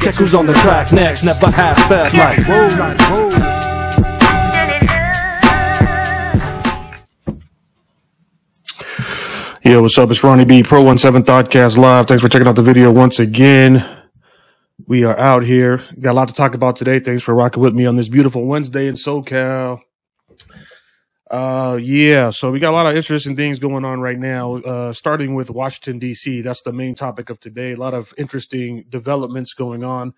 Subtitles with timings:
[0.00, 1.24] Check who's on the track next.
[1.24, 2.38] Never half step like.
[2.46, 3.70] Whoa, whoa.
[9.62, 10.10] Yo, what's up?
[10.10, 12.08] It's Ronnie B, Pro 17 Thoughtcast Live.
[12.08, 13.86] Thanks for checking out the video once again.
[14.86, 15.84] We are out here.
[16.00, 16.98] Got a lot to talk about today.
[16.98, 19.82] Thanks for rocking with me on this beautiful Wednesday in SoCal.
[21.30, 24.56] Uh, yeah, so we got a lot of interesting things going on right now.
[24.56, 26.40] Uh, starting with Washington D.C.
[26.40, 27.72] That's the main topic of today.
[27.72, 30.12] A lot of interesting developments going on.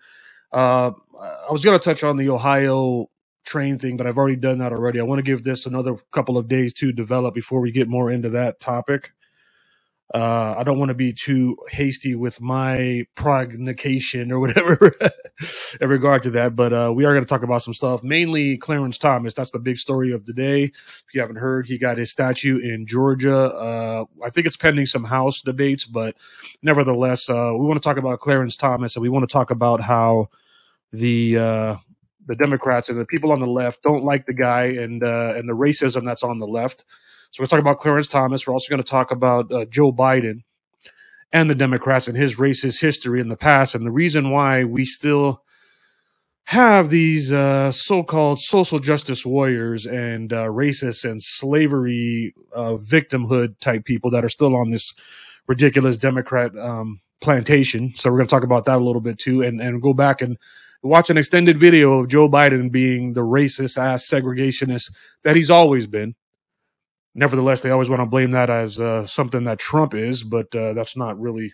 [0.51, 0.91] Uh,
[1.21, 3.11] I was going to touch on the Ohio
[3.45, 4.99] train thing, but I've already done that already.
[4.99, 8.09] I want to give this another couple of days to develop before we get more
[8.09, 9.11] into that topic.
[10.13, 14.91] Uh, I don't want to be too hasty with my prognostication or whatever
[15.81, 18.57] in regard to that, but uh, we are going to talk about some stuff, mainly
[18.57, 19.33] Clarence Thomas.
[19.33, 20.65] That's the big story of the day.
[20.65, 23.35] If you haven't heard, he got his statue in Georgia.
[23.35, 26.15] Uh, I think it's pending some House debates, but
[26.61, 29.81] nevertheless, uh, we want to talk about Clarence Thomas and we want to talk about
[29.81, 30.27] how
[30.91, 31.75] the uh,
[32.27, 35.49] the Democrats and the people on the left don't like the guy and uh, and
[35.49, 36.85] the racism that's on the left.
[37.33, 38.45] So we're talking about Clarence Thomas.
[38.45, 40.41] We're also going to talk about uh, Joe Biden
[41.31, 44.85] and the Democrats and his racist history in the past and the reason why we
[44.85, 45.41] still
[46.43, 54.11] have these uh, so-called social justice warriors and uh, and slavery uh, victimhood type people
[54.11, 54.93] that are still on this
[55.47, 57.93] ridiculous Democrat um, plantation.
[57.95, 60.21] So we're going to talk about that a little bit too, and and go back
[60.21, 60.37] and
[60.83, 64.91] watch an extended video of Joe Biden being the racist ass segregationist
[65.23, 66.13] that he's always been.
[67.15, 70.73] Nevertheless, they always want to blame that as uh, something that Trump is, but uh,
[70.73, 71.53] that's not really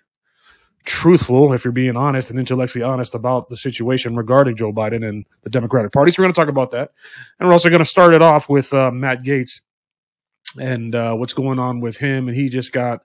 [0.85, 5.25] truthful if you're being honest and intellectually honest about the situation regarding Joe Biden and
[5.43, 6.11] the Democratic Party.
[6.11, 6.91] So we're going to talk about that.
[7.39, 9.61] And we're also going to start it off with uh, Matt Gaetz
[10.59, 12.27] and uh, what's going on with him.
[12.27, 13.01] And he just got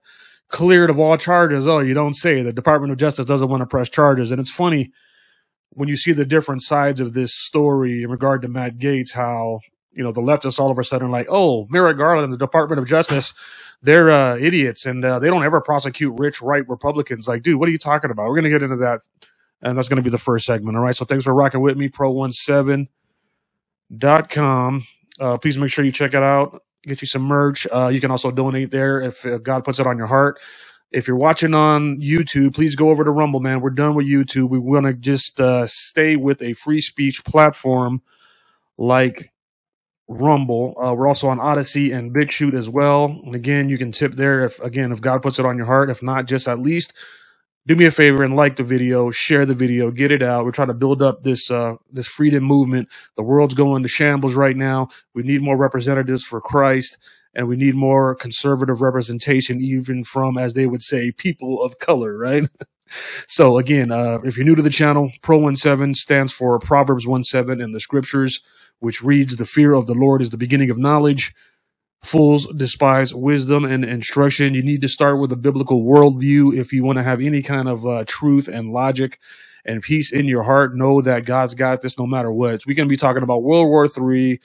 [0.48, 1.66] cleared of all charges.
[1.66, 2.42] Oh, you don't say.
[2.42, 4.30] The Department of Justice doesn't want to press charges.
[4.30, 4.92] And it's funny
[5.70, 9.58] when you see the different sides of this story in regard to Matt Gaetz, how
[9.94, 12.86] you know the leftists all of a sudden like, oh, Merrick Garland, the Department of
[12.86, 13.34] Justice,
[13.82, 17.28] they're uh, idiots and uh, they don't ever prosecute rich right Republicans.
[17.28, 18.28] Like, dude, what are you talking about?
[18.28, 19.00] We're gonna get into that,
[19.62, 20.76] and that's gonna be the first segment.
[20.76, 20.96] All right.
[20.96, 24.86] So thanks for rocking with me, pro17.com.
[25.20, 26.62] Uh, please make sure you check it out.
[26.82, 27.66] Get you some merch.
[27.70, 30.38] Uh, you can also donate there if, God puts it on your heart.
[30.90, 33.60] If you're watching on YouTube, please go over to Rumble, man.
[33.60, 34.48] We're done with YouTube.
[34.48, 38.02] We want to just uh, stay with a free speech platform
[38.76, 39.32] like
[40.08, 40.74] Rumble.
[40.82, 43.06] Uh, we're also on Odysee and BitChute as well.
[43.24, 45.90] And again, you can tip there if again if God puts it on your heart.
[45.90, 46.92] If not, just at least
[47.66, 50.44] do me a favor and like the video, share the video, get it out.
[50.44, 52.88] We're trying to build up this uh, this freedom movement.
[53.16, 54.88] The world's going to shambles right now.
[55.14, 56.98] We need more representatives for Christ,
[57.34, 62.18] and we need more conservative representation, even from, as they would say, people of color.
[62.18, 62.44] Right.
[63.26, 67.24] so again, uh, if you're new to the channel, Pro 17 stands for Proverbs 1
[67.24, 68.42] 7 in the scriptures
[68.84, 71.34] which reads, The fear of the Lord is the beginning of knowledge.
[72.02, 74.52] Fools despise wisdom and instruction.
[74.52, 77.66] You need to start with a biblical worldview if you want to have any kind
[77.66, 79.18] of uh, truth and logic
[79.64, 80.76] and peace in your heart.
[80.76, 82.66] Know that God's got this no matter what.
[82.66, 84.38] We're going to be talking about World War III,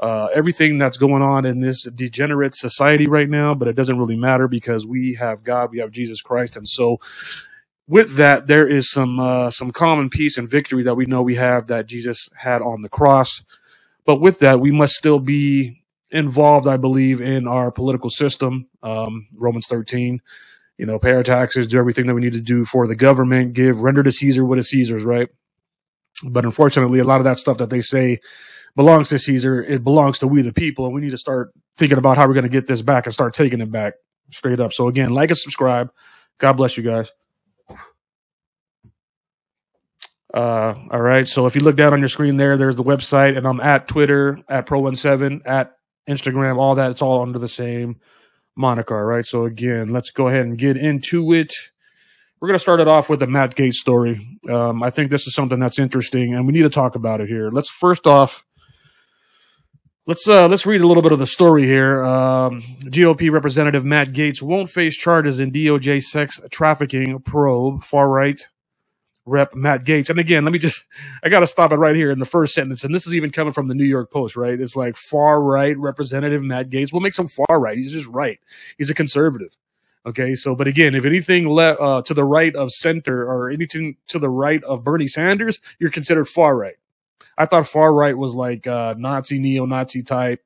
[0.00, 4.18] uh, everything that's going on in this degenerate society right now, but it doesn't really
[4.18, 6.58] matter because we have God, we have Jesus Christ.
[6.58, 6.98] And so
[7.88, 11.34] with that, there is some uh, some common peace and victory that we know we
[11.34, 13.42] have that Jesus had on the cross.
[14.04, 18.68] But with that, we must still be involved, I believe, in our political system.
[18.82, 20.20] Um, Romans 13,
[20.76, 23.54] you know, pay our taxes, do everything that we need to do for the government,
[23.54, 25.28] give, render to Caesar what is Caesar's, right?
[26.24, 28.18] But unfortunately, a lot of that stuff that they say
[28.76, 31.98] belongs to Caesar, it belongs to we the people, and we need to start thinking
[31.98, 33.94] about how we're going to get this back and start taking it back
[34.30, 34.72] straight up.
[34.72, 35.90] So again, like and subscribe.
[36.38, 37.10] God bless you guys.
[40.32, 41.26] Uh, all right.
[41.26, 43.86] So if you look down on your screen there, there's the website, and I'm at
[43.86, 45.72] Twitter, at Pro17, at
[46.08, 46.90] Instagram, all that.
[46.90, 48.00] It's all under the same
[48.56, 49.04] moniker.
[49.04, 49.26] Right.
[49.26, 51.52] So again, let's go ahead and get into it.
[52.40, 54.40] We're going to start it off with the Matt Gaetz story.
[54.50, 57.28] Um, I think this is something that's interesting, and we need to talk about it
[57.28, 57.50] here.
[57.50, 58.44] Let's first off,
[60.06, 62.02] let's uh, let's read a little bit of the story here.
[62.02, 67.84] Um, GOP Representative Matt Gaetz won't face charges in DOJ sex trafficking probe.
[67.84, 68.40] Far right
[69.24, 70.10] Rep Matt Gaetz.
[70.10, 70.84] And again, let me just,
[71.22, 72.82] I got to stop it right here in the first sentence.
[72.82, 74.60] And this is even coming from the New York Post, right?
[74.60, 76.92] It's like far right Representative Matt Gaetz.
[76.92, 77.76] What makes him far right?
[77.76, 78.40] He's just right.
[78.78, 79.56] He's a conservative.
[80.04, 80.34] Okay.
[80.34, 84.18] So, but again, if anything le- uh, to the right of center or anything to
[84.18, 86.76] the right of Bernie Sanders, you're considered far right.
[87.38, 90.42] I thought far right was like uh, Nazi, neo Nazi type,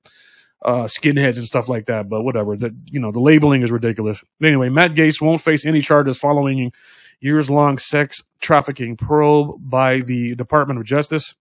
[0.62, 2.10] uh, skinheads and stuff like that.
[2.10, 2.56] But whatever.
[2.56, 4.22] The, you know, the labeling is ridiculous.
[4.42, 6.72] Anyway, Matt Gaetz won't face any charges following
[7.20, 11.34] years long sex trafficking probe by the Department of Justice.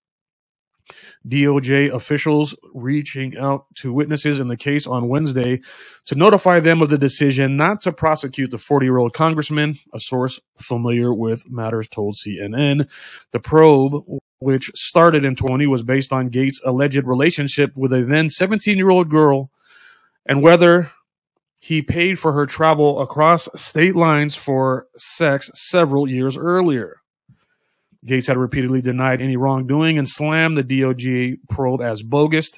[1.28, 5.60] DOJ officials reaching out to witnesses in the case on Wednesday
[6.06, 10.00] to notify them of the decision not to prosecute the 40 year old congressman, a
[10.00, 12.88] source familiar with matters told CNN.
[13.32, 14.04] The probe,
[14.40, 18.92] which started in 20, was based on Gaetz' alleged relationship with a then 17 year
[18.92, 19.50] old girl
[20.28, 20.92] and whether
[21.66, 26.98] he paid for her travel across state lines for sex several years earlier.
[28.06, 32.52] Gaetz had repeatedly denied any wrongdoing and slammed the DOJ probe as bogus.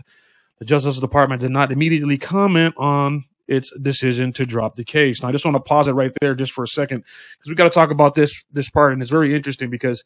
[0.58, 5.22] The Justice Department did not immediately comment on its decision to drop the case.
[5.22, 7.06] Now, I just want to pause it right there just for a second
[7.38, 10.04] because we got to talk about this this part, and it's very interesting because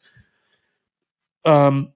[1.44, 1.92] um,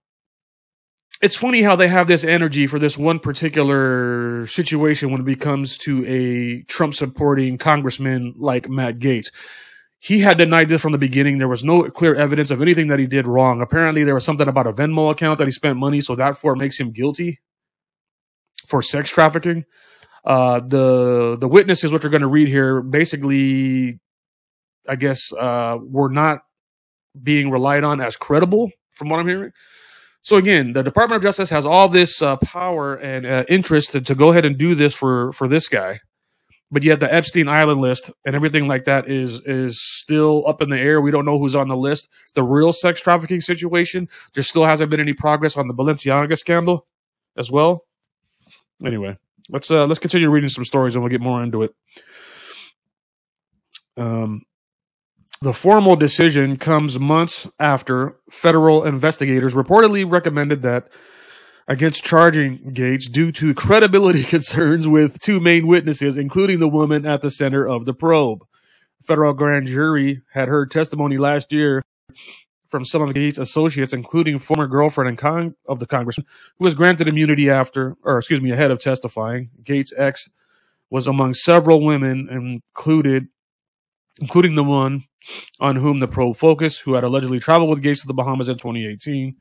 [1.23, 5.79] it's funny how they have this energy for this one particular situation when it comes
[5.79, 9.29] to a Trump supporting congressman like Matt Gaetz.
[9.99, 11.39] he had denied this from the beginning.
[11.39, 13.61] There was no clear evidence of anything that he did wrong.
[13.61, 16.55] Apparently, there was something about a Venmo account that he spent money, so that for
[16.55, 17.41] makes him guilty
[18.67, 19.65] for sex trafficking.
[20.25, 24.01] Uh, the the witnesses, which we're going to read here, basically,
[24.89, 26.41] I guess, uh, were not
[27.21, 29.53] being relied on as credible, from what I'm hearing.
[30.26, 34.00] So again, the Department of Justice has all this uh, power and uh, interest to,
[34.00, 36.00] to go ahead and do this for for this guy
[36.70, 40.69] but yet the Epstein Island list and everything like that is is still up in
[40.69, 41.00] the air.
[41.00, 42.08] We don't know who's on the list.
[42.34, 46.87] The real sex trafficking situation, there still hasn't been any progress on the Balenciaga scandal
[47.37, 47.84] as well.
[48.84, 49.17] Anyway,
[49.49, 51.75] let's uh let's continue reading some stories and we'll get more into it.
[53.96, 54.43] Um
[55.41, 60.88] the formal decision comes months after federal investigators reportedly recommended that
[61.69, 67.23] against charging Gaetz due to credibility concerns with two main witnesses, including the woman at
[67.23, 68.44] the center of the probe.
[69.05, 71.82] Federal grand jury had heard testimony last year
[72.69, 76.27] from some of Gaetz' associates, including former girlfriend and con- of the congressman,
[76.59, 79.50] who was granted immunity after, or excuse me, ahead of testifying.
[79.62, 80.29] Gaetz' ex
[80.91, 83.29] was among several women, included,
[84.21, 85.05] including the one
[85.61, 88.56] on whom the probe focused, who had allegedly traveled with Gaetz to the Bahamas in
[88.56, 89.37] 2018.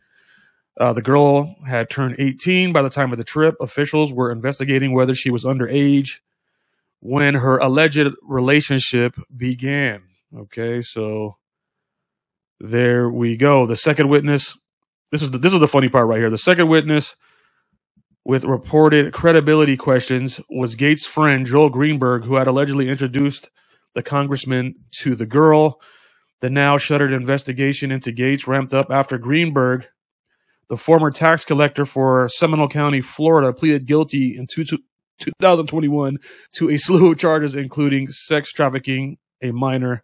[0.78, 3.56] Uh, the girl had turned 18 by the time of the trip.
[3.62, 6.20] Officials were investigating whether she was underage
[7.00, 10.04] when her alleged relationship began.
[10.36, 11.38] Okay, so
[12.60, 13.66] there we go.
[13.66, 14.58] The second witness.
[15.12, 16.30] This is the, this is the funny part right here.
[16.30, 17.16] The second witness
[18.26, 23.50] with reported credibility questions was Gaetz' friend Joel Greenberg, who had allegedly introduced
[23.96, 25.82] the congressman to the girl.
[26.42, 29.88] The now shuttered investigation into Gaetz ramped up after Greenberg
[30.70, 36.18] the former tax collector for Seminole County, Florida, pleaded guilty in two, 2021
[36.54, 40.04] to a slew of charges, including sex trafficking a minor.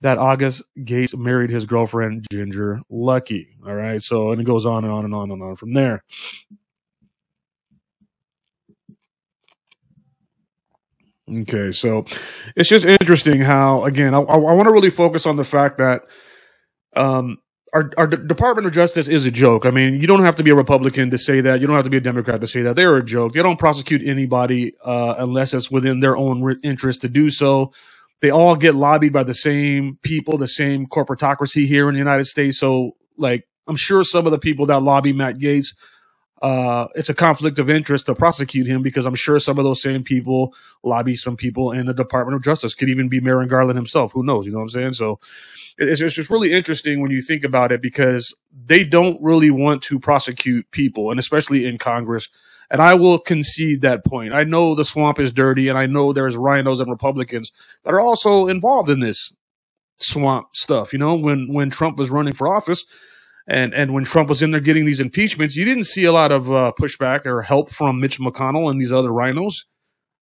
[0.00, 3.48] That August, Gaetz married his girlfriend, Ginger Luckey.
[3.66, 4.00] All right.
[4.00, 6.04] So, and it goes on and on and on and on from there.
[11.30, 12.06] Okay, so
[12.56, 16.02] it's just interesting how, again, I, I want to really focus on the fact that
[16.96, 17.38] um,
[17.74, 19.66] our, our Department of Justice is a joke.
[19.66, 21.60] I mean, you don't have to be a Republican to say that.
[21.60, 22.76] You don't have to be a Democrat to say that.
[22.76, 23.34] They're a joke.
[23.34, 27.72] They don't prosecute anybody uh, unless it's within their own re- interest to do so.
[28.20, 32.24] They all get lobbied by the same people, the same corporatocracy here in the United
[32.24, 32.58] States.
[32.58, 35.74] So, like, I'm sure some of the people that lobby Matt Gaetz
[36.40, 39.82] uh, it's a conflict of interest to prosecute him because I'm sure some of those
[39.82, 40.54] same people
[40.84, 42.74] lobby some people in the Department of Justice.
[42.74, 44.12] Could even be Merrick Garland himself.
[44.12, 44.46] Who knows?
[44.46, 44.92] You know what I'm saying?
[44.94, 45.18] So
[45.76, 49.82] it's, it's just really interesting when you think about it because they don't really want
[49.84, 52.28] to prosecute people, and especially in Congress.
[52.70, 54.34] And I will concede that point.
[54.34, 57.50] I know the swamp is dirty, and I know there's rhinos and Republicans
[57.82, 59.32] that are also involved in this
[59.98, 60.92] swamp stuff.
[60.92, 62.84] You know, when when Trump was running for office,
[63.48, 66.30] and and when Trump was in there getting these impeachments, you didn't see a lot
[66.30, 69.64] of uh, pushback or help from Mitch McConnell and these other rhinos.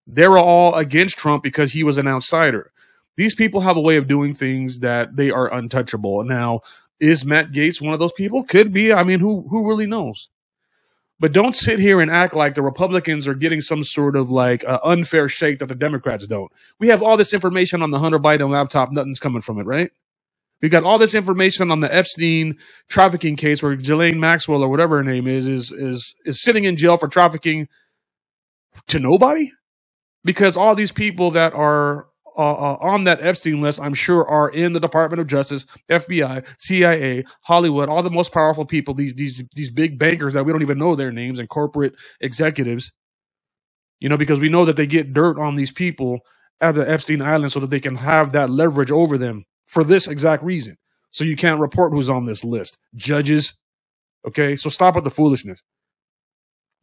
[0.07, 2.71] They were all against Trump because he was an outsider.
[3.17, 6.23] These people have a way of doing things that they are untouchable.
[6.23, 6.61] Now,
[7.01, 8.43] is Matt Gaetz one of those people?
[8.43, 8.93] Could be.
[8.93, 10.29] I mean, who who really knows?
[11.19, 14.63] But don't sit here and act like the Republicans are getting some sort of like
[14.63, 16.51] uh, unfair shake that the Democrats don't.
[16.79, 18.91] We have all this information on the Hunter Biden laptop.
[18.91, 19.91] Nothing's coming from it, right?
[20.61, 22.57] We got all this information on the Epstein
[22.89, 26.77] trafficking case where Ghislaine Maxwell or whatever her name is is is is sitting in
[26.77, 27.67] jail for trafficking
[28.87, 29.51] to nobody
[30.23, 34.49] because all these people that are uh, uh, on that Epstein list, I'm sure, are
[34.49, 38.93] in the Department of Justice, FBI, CIA, Hollywood, all the most powerful people.
[38.93, 42.91] These these these big bankers that we don't even know their names and corporate executives.
[43.99, 46.19] You know, because we know that they get dirt on these people
[46.61, 50.07] at the Epstein Island so that they can have that leverage over them for this
[50.07, 50.77] exact reason.
[51.11, 52.77] So you can't report who's on this list.
[52.95, 53.53] Judges.
[54.27, 54.55] Okay.
[54.55, 55.61] So stop with the foolishness.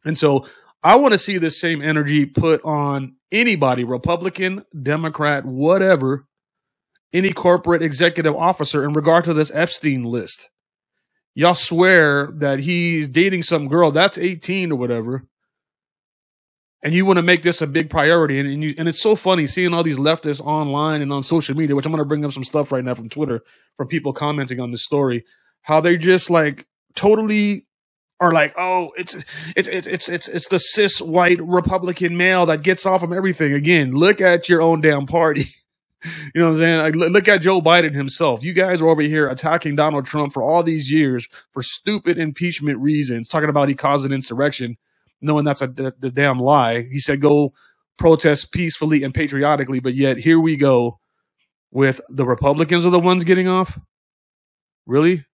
[0.05, 0.45] And so
[0.83, 6.25] I want to see this same energy put on anybody, Republican, Democrat, whatever,
[7.11, 10.49] any corporate executive officer in regard to this Epstein list.
[11.33, 15.25] Y'all swear that he's dating some girl that's 18 or whatever
[16.83, 18.39] and you want to make this a big priority.
[18.39, 21.55] And, and, you, and it's so funny seeing all these leftists online and on social
[21.55, 23.41] media, which I'm going to bring up some stuff right now from Twitter
[23.77, 25.25] from people commenting on this story,
[25.61, 27.65] how they just like totally
[28.19, 29.15] are like, oh, it's
[29.55, 33.53] it's it's it's it's it's the cis white Republican male that gets off of everything.
[33.53, 35.45] Again, look at your own damn party.
[36.03, 36.99] you know what I'm saying?
[36.99, 38.43] Like, look at Joe Biden himself.
[38.43, 42.79] You guys are over here attacking Donald Trump for all these years for stupid impeachment
[42.79, 44.77] reasons, talking about he caused an insurrection
[45.25, 46.81] knowing that's a the, the damn lie.
[46.83, 47.53] He said go
[47.97, 50.99] protest peacefully and patriotically, but yet here we go
[51.71, 53.79] with the Republicans are the ones getting off.
[54.85, 55.25] Really?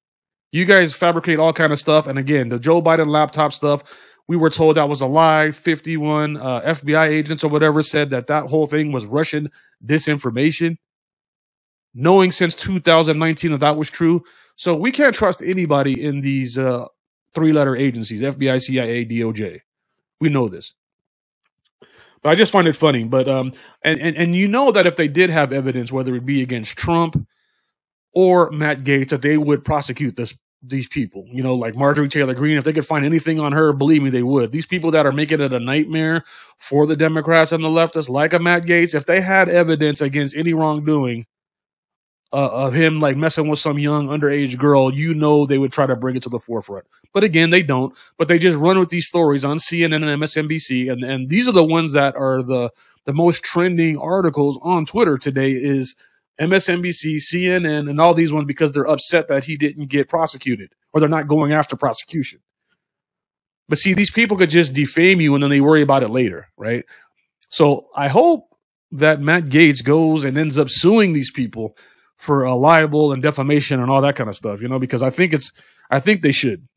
[0.51, 3.83] You guys fabricate all kind of stuff, and again, the Joe Biden laptop stuff.
[4.27, 5.51] We were told that was a lie.
[5.51, 9.49] 51 uh, FBI agents or whatever said that that whole thing was Russian
[9.85, 10.77] disinformation.
[11.93, 14.23] Knowing since 2019 that that was true,
[14.55, 16.85] so we can't trust anybody in these uh,
[17.33, 19.59] three-letter agencies: FBI, CIA, DOJ.
[20.21, 20.73] We know this.
[22.21, 23.03] But I just find it funny.
[23.03, 23.51] But um,
[23.83, 26.77] and, and and you know that if they did have evidence, whether it be against
[26.77, 27.27] Trump
[28.13, 31.25] or Matt Gaetz, that they would prosecute this these people.
[31.27, 34.11] You know, like Marjorie Taylor Greene, if they could find anything on her, believe me,
[34.11, 34.51] they would.
[34.51, 36.23] These people that are making it a nightmare
[36.59, 40.35] for the Democrats and the leftists, like a Matt Gaetz, if they had evidence against
[40.35, 41.25] any wrongdoing,
[42.33, 45.85] uh, of him like messing with some young underage girl, you know they would try
[45.85, 46.85] to bring it to the forefront.
[47.13, 47.93] But again, they don't.
[48.17, 51.53] But they just run with these stories on CNN and MSNBC, and and these are
[51.53, 52.71] the ones that are the
[53.05, 55.51] the most trending articles on Twitter today.
[55.51, 55.95] Is
[56.39, 60.99] MSNBC, CNN, and all these ones because they're upset that he didn't get prosecuted or
[60.99, 62.39] they're not going after prosecution.
[63.69, 66.49] But see, these people could just defame you and then they worry about it later,
[66.57, 66.83] right?
[67.49, 68.49] So I hope
[68.91, 71.77] that Matt Gaetz goes and ends up suing these people
[72.21, 75.09] for a libel and defamation and all that kind of stuff, you know, because I
[75.09, 75.51] think it's,
[75.89, 76.67] I think they should.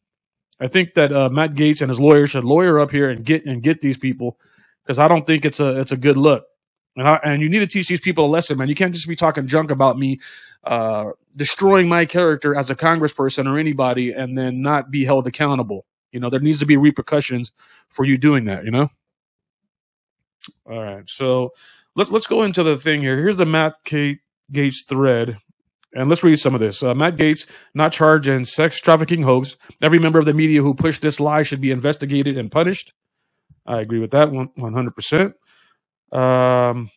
[0.58, 3.44] I think that uh, Matt Gaetz and his lawyer should lawyer up here and get
[3.44, 4.38] and get these people
[4.82, 6.44] because I don't think it's a it's a good look.
[6.96, 8.68] And I, and you need to teach these people a lesson, man.
[8.68, 10.20] You can't just be talking junk about me,
[10.62, 15.84] uh, destroying my character as a congressperson or anybody, and then not be held accountable.
[16.10, 17.52] You know, there needs to be repercussions
[17.90, 18.64] for you doing that.
[18.64, 18.90] You know.
[20.70, 21.52] All right, so
[21.96, 23.18] let's let's go into the thing here.
[23.18, 24.20] Here's the Matt Kate
[24.54, 25.38] Gaetz thread.
[25.94, 26.82] And let's read some of this.
[26.82, 29.56] Uh, Matt Gaetz, not charged in sex trafficking hoax.
[29.80, 32.92] Every member of the media who pushed this lie should be investigated and punished.
[33.66, 35.34] I agree with that one, 100%.
[36.12, 36.90] Um,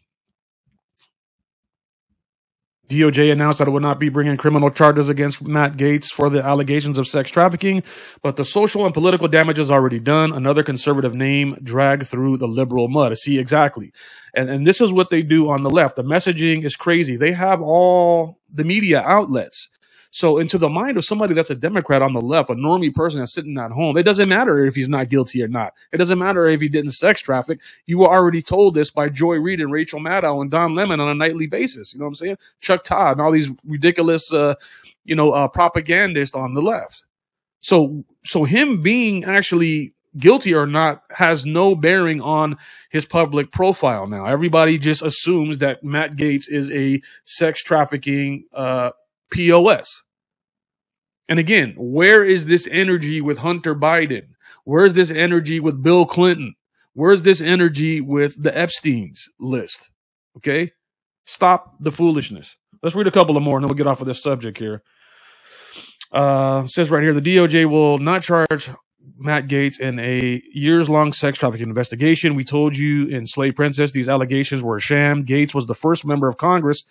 [2.89, 6.41] DOJ announced that it would not be bringing criminal charges against Matt Gaetz for the
[6.41, 7.83] allegations of sex trafficking,
[8.21, 10.31] but the social and political damage is already done.
[10.31, 13.17] Another conservative name dragged through the liberal mud.
[13.17, 13.91] See, exactly.
[14.33, 15.97] And, and this is what they do on the left.
[15.97, 17.17] The messaging is crazy.
[17.17, 19.69] They have all the media outlets.
[20.17, 23.19] So into the mind of somebody that's a Democrat on the left, a normie person
[23.19, 25.75] that's sitting at home, it doesn't matter if he's not guilty or not.
[25.91, 27.61] It doesn't matter if he didn't sex traffic.
[27.85, 31.07] You were already told this by Joy Reid and Rachel Maddow and Don Lemon on
[31.07, 31.93] a nightly basis.
[31.93, 32.37] You know what I'm saying?
[32.61, 34.55] Chuck Todd and all these ridiculous, uh,
[35.05, 37.05] you know, uh, propagandists on the left.
[37.61, 42.57] So, so him being actually guilty or not has no bearing on
[42.89, 44.25] his public profile now.
[44.25, 48.93] Everybody just assumes that Matt Gaetz is a sex trafficking, uh,
[49.29, 50.05] POS.
[51.29, 54.29] And again, where is this energy with Hunter Biden?
[54.63, 56.55] Where's this energy with Bill Clinton?
[56.93, 59.91] Where's this energy with the Epstein's list?
[60.37, 60.71] Okay.
[61.25, 62.55] Stop the foolishness.
[62.81, 64.83] Let's read a couple of more and then we'll get off of this subject here.
[66.11, 68.69] Uh, says right here, the DOJ will not charge
[69.17, 72.35] Matt Gaetz in a years long sex trafficking investigation.
[72.35, 75.25] We told you in Slave Princess these allegations were a sham.
[75.25, 76.85] Gaetz was the first member of Congress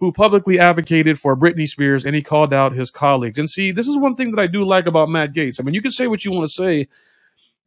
[0.00, 3.38] who publicly advocated for Britney Spears and he called out his colleagues.
[3.38, 5.60] And see, this is one thing that I do like about Matt Gaetz.
[5.60, 6.88] I mean, you can say what you want to say,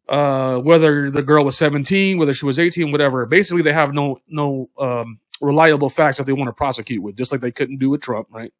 [0.09, 3.25] uh, whether the girl was 17, whether she was 18, whatever.
[3.27, 7.31] Basically, they have no, no, um, reliable facts that they want to prosecute with, just
[7.31, 8.51] like they couldn't do with Trump, right?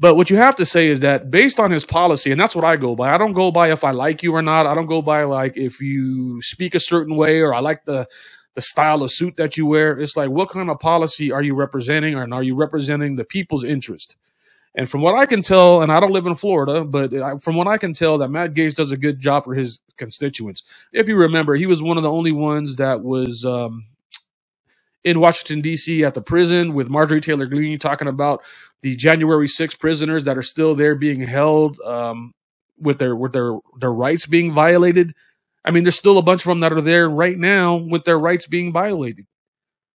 [0.00, 2.64] But what you have to say is that based on his policy, and that's what
[2.64, 3.14] I go by.
[3.14, 4.66] I don't go by if I like you or not.
[4.66, 8.08] I don't go by like if you speak a certain way or I like the
[8.54, 9.98] the style of suit that you wear.
[9.98, 13.64] It's like, what kind of policy are you representing, and are you representing the people's
[13.64, 14.16] interest?
[14.74, 17.66] And from what I can tell, and I don't live in Florida, but from what
[17.66, 20.62] I can tell, that Matt Gaetz does a good job for his constituents.
[20.92, 23.84] If you remember, he was one of the only ones that was um,
[25.04, 26.04] in Washington D.C.
[26.04, 28.42] at the prison with Marjorie Taylor Greene talking about
[28.80, 32.32] the January 6 prisoners that are still there being held um,
[32.78, 35.14] with their with their their rights being violated.
[35.64, 38.18] I mean, there's still a bunch of them that are there right now with their
[38.18, 39.26] rights being violated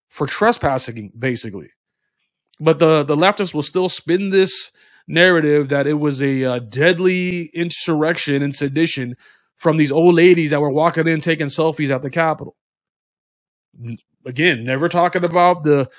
[0.09, 1.69] for trespassing, basically.
[2.59, 4.71] But the the leftists will still spin this
[5.07, 9.15] narrative that it was a uh, deadly insurrection and sedition
[9.55, 12.55] from these old ladies that were walking in taking selfies at the Capitol.
[14.25, 15.89] Again, never talking about the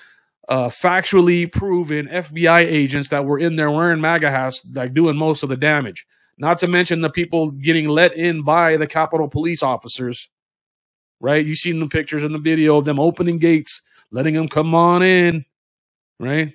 [0.49, 5.43] uh, factually proven FBI agents that were in there wearing MAGA hats, like doing most
[5.43, 6.07] of the damage.
[6.39, 10.31] Not to mention the people getting let in by the Capitol police officers.
[11.21, 11.45] Right?
[11.45, 15.03] You've seen the pictures in the video of them opening gates, letting them come on
[15.03, 15.45] in.
[16.21, 16.55] Right?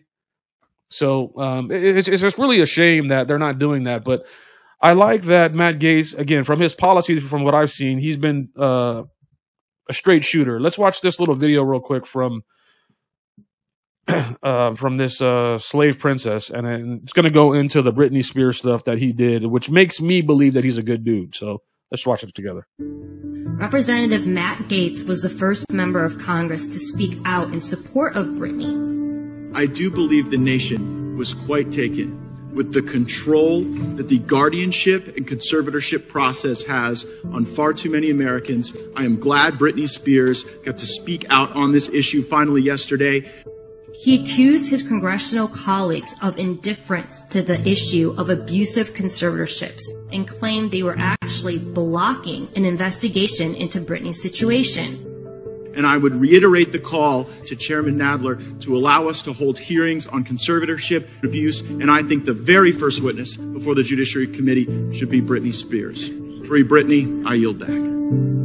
[0.89, 4.03] So um, it's, it's just really a shame that they're not doing that.
[4.03, 4.25] But
[4.79, 8.49] I like that Matt Gaetz, again, from his policies, from what I've seen, he's been
[8.57, 9.03] uh,
[9.89, 10.59] a straight shooter.
[10.59, 12.43] Let's watch this little video real quick from
[14.43, 18.57] uh, from this uh, slave princess, and it's going to go into the Britney Spears
[18.57, 21.35] stuff that he did, which makes me believe that he's a good dude.
[21.35, 22.67] So let's watch it together.
[22.79, 28.27] Representative Matt Gaetz was the first member of Congress to speak out in support of
[28.27, 29.55] Britney.
[29.55, 32.19] I do believe the nation was quite taken
[32.53, 33.63] with the control
[33.95, 38.75] that the guardianship and conservatorship process has on far too many Americans.
[38.95, 43.31] I am glad Britney Spears got to speak out on this issue finally yesterday.
[43.93, 50.71] He accused his congressional colleagues of indifference to the issue of abusive conservatorships and claimed
[50.71, 55.09] they were actually blocking an investigation into Britney's situation.
[55.75, 60.07] And I would reiterate the call to Chairman Nadler to allow us to hold hearings
[60.07, 61.61] on conservatorship abuse.
[61.61, 66.09] And I think the very first witness before the Judiciary Committee should be Britney Spears.
[66.47, 68.42] Free Britney, I yield back.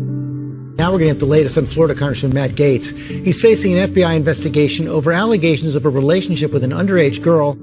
[0.79, 2.97] Now we're going to have the latest on Florida Congressman Matt Gaetz.
[3.25, 7.55] He's facing an FBI investigation over allegations of a relationship with an underage girl.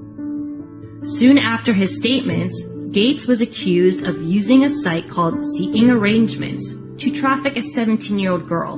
[1.02, 7.10] Soon after his statements, Gaetz was accused of using a site called Seeking Arrangements to
[7.10, 8.76] traffic a 17 year old girl.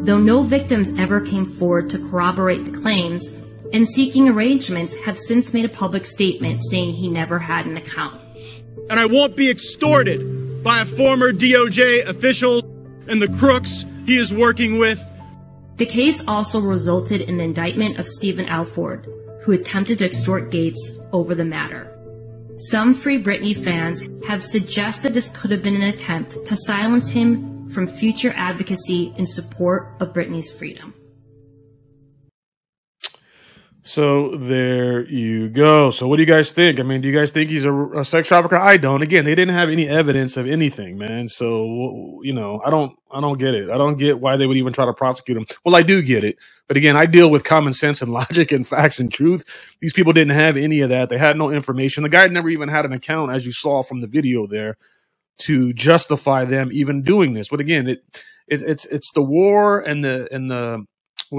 [0.00, 3.38] Though no victims ever came forward to corroborate the claims,
[3.72, 8.20] and Seeking Arrangements have since made a public statement saying he never had an account.
[8.90, 12.73] And I won't be extorted by a former DOJ official
[13.08, 15.02] and the crooks he is working with.
[15.76, 19.08] The case also resulted in the indictment of Stephen Alford,
[19.42, 20.78] who attempted to extort Gaetz
[21.12, 21.90] over the matter.
[22.58, 27.68] Some Free Britney fans have suggested this could have been an attempt to silence him
[27.70, 30.94] from future advocacy in support of Britney's freedom.
[33.86, 35.90] So there you go.
[35.90, 36.80] So what do you guys think?
[36.80, 38.56] I mean, do you guys think he's a, a, sex trafficker?
[38.56, 39.02] I don't.
[39.02, 41.28] Again, they didn't have any evidence of anything, man.
[41.28, 43.68] So you know, I don't, I don't get it.
[43.68, 45.44] I don't get why they would even try to prosecute him.
[45.66, 48.66] Well, I do get it, but again, I deal with common sense and logic and
[48.66, 49.44] facts and truth.
[49.80, 51.10] These people didn't have any of that.
[51.10, 52.04] They had no information.
[52.04, 54.78] The guy never even had an account, as you saw from the video there,
[55.40, 57.50] to justify them even doing this.
[57.50, 58.02] But again, it,
[58.48, 60.86] it it's it's the war and the and the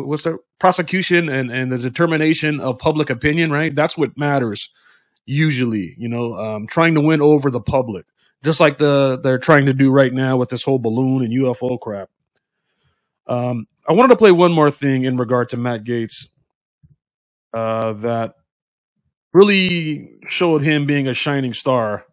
[0.04, 3.74] what's the prosecution and, and the determination of public opinion, right?
[3.74, 4.70] That's what matters
[5.26, 8.06] usually, you know, um, trying to win over the public,
[8.44, 11.80] just like the they're trying to do right now with this whole balloon and UFO
[11.80, 12.10] crap.
[13.28, 16.28] Um, I wanted to play one more thing in regard to Matt Gaetz,
[17.54, 18.36] uh, that
[19.34, 22.06] really showed him being a shining star.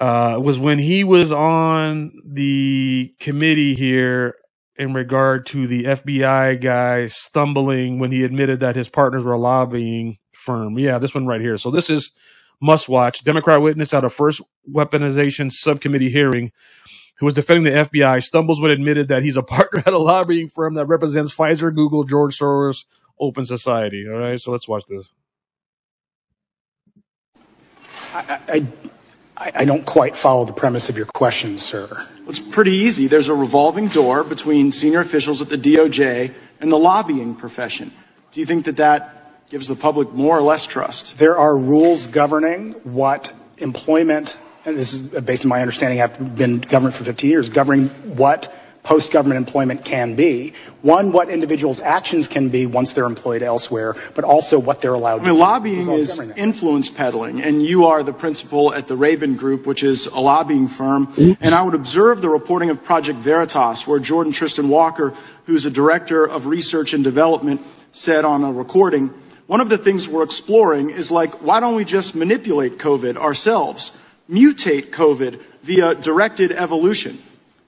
[0.00, 4.34] Uh, was when he was on the committee here
[4.76, 9.38] in regard to the FBI guy stumbling when he admitted that his partners were a
[9.38, 10.78] lobbying firm.
[10.78, 11.56] Yeah, this one right here.
[11.56, 12.12] So this is
[12.60, 13.24] must watch.
[13.24, 16.52] Democrat witness at a first weaponization subcommittee hearing
[17.18, 20.48] who was defending the FBI stumbles when admitted that he's a partner at a lobbying
[20.48, 22.84] firm that represents Pfizer, Google, George Soros,
[23.20, 24.06] Open Society.
[24.08, 25.12] All right, so let's watch this.
[28.14, 28.66] I,
[29.36, 32.06] I, I don't quite follow the premise of your question, sir.
[32.32, 33.08] It's pretty easy.
[33.08, 37.92] There's a revolving door between senior officials at the DOJ and the lobbying profession.
[38.30, 41.18] Do you think that that gives the public more or less trust?
[41.18, 46.62] There are rules governing what employment, and this is based on my understanding, I've been
[46.62, 48.50] government for 15 years, governing what
[48.82, 50.52] post-government employment can be.
[50.82, 55.20] One, what individuals' actions can be once they're employed elsewhere, but also what they're allowed
[55.20, 59.36] I mean, to lobbying is influence peddling, and you are the principal at the Raben
[59.36, 61.12] Group, which is a lobbying firm.
[61.40, 65.14] And I would observe the reporting of Project Veritas, where Jordon Trishton Walker,
[65.46, 67.60] who's a director of research and development,
[67.92, 69.14] said on a recording,
[69.46, 73.96] one of the things we're exploring is like, why don't we just manipulate COVID ourselves?
[74.30, 77.18] Mutate COVID via directed evolution.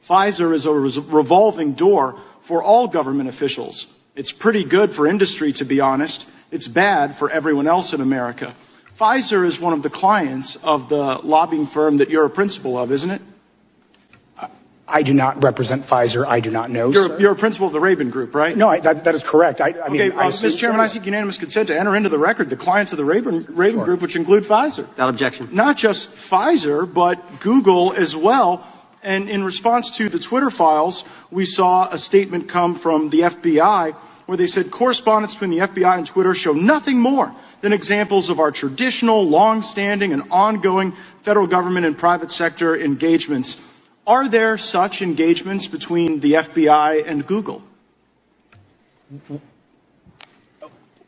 [0.09, 3.93] Pfizer is a revolving door for all government officials.
[4.14, 6.29] It's pretty good for industry, to be honest.
[6.51, 8.55] It's bad for everyone else in America.
[8.99, 12.93] Pfizer is one of the clients of the lobbying firm that you're a principal of,
[12.93, 13.23] isn't it?
[14.87, 16.27] I do not represent Pfizer.
[16.27, 16.90] I do not know.
[16.90, 17.19] You're, sir.
[17.19, 18.55] you're a principal of the Raben Group, right?
[18.55, 19.62] no, I, that, that is correct.
[19.62, 20.59] I, I Okay, I uh, assume Mr.
[20.59, 20.83] Chairman, so.
[20.83, 23.83] I seek unanimous consent to enter into the record the clients of the Raben, Raben
[23.83, 24.87] Group, which include Pfizer.
[24.87, 25.49] Without objection.
[25.53, 28.67] Not just Pfizer, but Google as well.
[29.05, 33.93] And in response to the Twitter files, we saw a statement come from the FBI
[34.25, 38.40] where they said correspondence between the FBI and Twitter show nothing more than examples of
[38.40, 43.61] our traditional, long-standing, and ongoing federal government and private sector engagements.
[44.07, 47.62] Are there such engagements between the FBI and Google?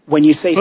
[0.04, 0.54] When you say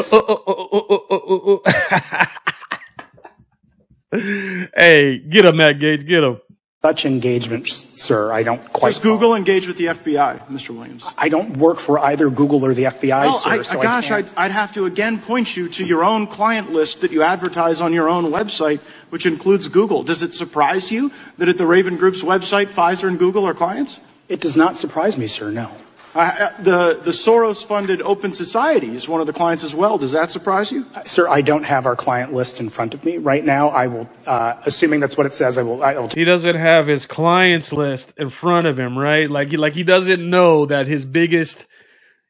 [4.76, 6.40] hey, get him, Matt Gaetz, get him.
[6.86, 8.90] Such engagements, sir, I don't quite.
[8.90, 10.70] Does Google engage with the FBI, Mr.
[10.70, 11.12] Williams?
[11.18, 13.50] I don't work for either Google or the FBI, Well, sir.
[13.50, 16.74] I, so gosh, I I'd, I'd have to again point you to your own client
[16.74, 20.04] list that you advertise on your own website, which includes Google.
[20.04, 24.00] Does it surprise you that at the Raben Group's website, Pfizer and Google are clients?
[24.30, 25.50] it does not surprise me, sir.
[25.50, 25.72] No.
[26.16, 29.98] Uh, the, the Soros-funded Open Society is one of the clients as well.
[29.98, 30.86] Does that surprise you?
[31.04, 33.68] Sir, I don't have our client list in front of me right now.
[33.68, 35.84] I will, uh, assuming that's what it says, I will.
[35.84, 39.30] I will He doesn't have his clients list in front of him, right?
[39.30, 41.68] Like he like he doesn't know that his biggest,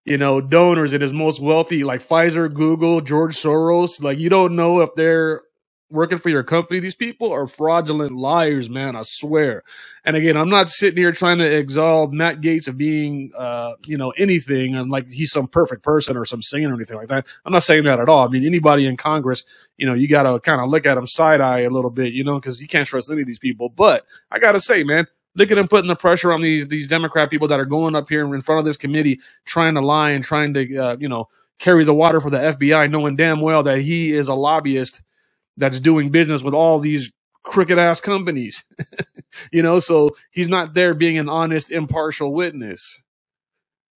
[0.04, 4.56] you know, donors and his most wealthy, like Pfizer, Google, George Soros, like you don't
[4.56, 5.44] know if they're
[5.92, 6.80] working for your company.
[6.80, 8.96] These people are fraudulent liars, man.
[8.96, 9.64] I swear.
[10.06, 13.98] And again, I'm not sitting here trying to exalt Matt Gaetz of being, uh, you
[13.98, 17.26] know, anything and like he's some perfect person or some saint or anything like that.
[17.44, 18.28] I'm not saying that at all.
[18.28, 19.44] I mean, anybody in Congress,
[19.78, 22.14] you know, you got to kind of look at him side eye a little bit,
[22.14, 23.70] you know, because you can't trust any of these people.
[23.70, 26.88] But I got to say, man, look at him putting the pressure on these these
[26.88, 30.12] Democrat people that are going up here in front of this committee, trying to lie
[30.12, 33.64] and trying to, uh, you know, carry the water for the FBI, knowing damn well
[33.64, 35.02] that he is a lobbyist
[35.58, 37.12] that's doing business with all these
[37.44, 38.64] crooked ass companies.
[39.52, 43.04] you know, so he's not there being an honest, impartial witness.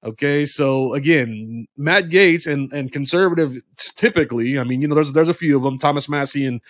[0.04, 3.56] Okay, so again, Matt Gaetz and and conservative
[3.98, 6.62] typically, I mean, you know, there's there's a few of them, Thomas Massie and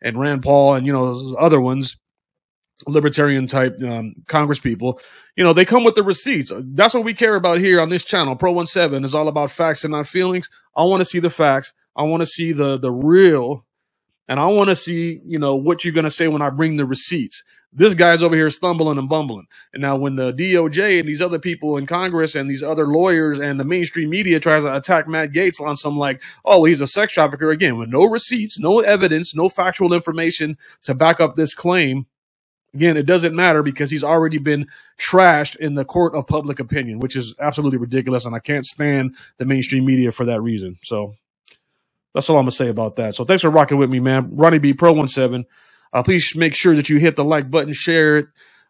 [0.00, 1.98] and Rand Paul, and you know, other ones,
[2.86, 5.00] libertarian type um, Congress people.
[5.36, 6.50] You know, they come with the receipts.
[6.54, 8.36] That's what we care about here on this channel.
[8.36, 10.48] Pro One Seven is all about facts and not feelings.
[10.74, 11.74] I want to see the facts.
[11.94, 13.66] I want to see the the real
[14.28, 16.76] and I want to see, you know, what you're going to say when I bring
[16.76, 17.42] the receipts.
[17.72, 19.46] This guy's over here stumbling and bumbling.
[19.74, 23.38] And now when the DOJ and these other people in Congress and these other lawyers
[23.38, 26.86] and the mainstream media tries to attack Matt Gaetz on some like, oh, he's a
[26.86, 31.54] sex trafficker again with no receipts, no evidence, no factual information to back up this
[31.54, 32.06] claim.
[32.74, 34.66] Again, it doesn't matter because he's already been
[34.98, 38.24] trashed in the court of public opinion, which is absolutely ridiculous.
[38.24, 40.78] And I can't stand the mainstream media for that reason.
[40.82, 41.14] So
[42.14, 43.14] that's all I'm gonna say about that.
[43.14, 44.34] So thanks for rocking with me, man.
[44.34, 45.46] Ronnie B Pro One Seven.
[45.92, 48.26] Uh, please make sure that you hit the like button, share it.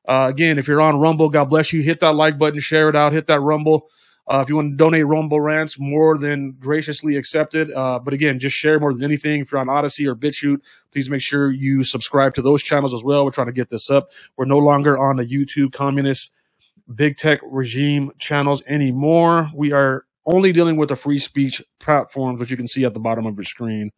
[0.07, 1.83] Uh, again, if you're on Rumble, God bless you.
[1.83, 3.89] Hit that like button, share it out, hit that Rumble.
[4.27, 7.71] Uh, if you want to donate Rumble rants, more than graciously accepted.
[7.73, 9.41] Uh, but again, just share more than anything.
[9.41, 10.61] If you're on Odysee or BitChute,
[10.93, 13.25] please make sure you subscribe to those channels as well.
[13.25, 14.11] We're trying to get this up.
[14.37, 16.31] We're no longer on the YouTube communist
[16.95, 19.49] big tech regime channels anymore.
[19.55, 23.01] We are only dealing with the free speech platforms, which you can see at the
[23.01, 23.93] bottom of your screen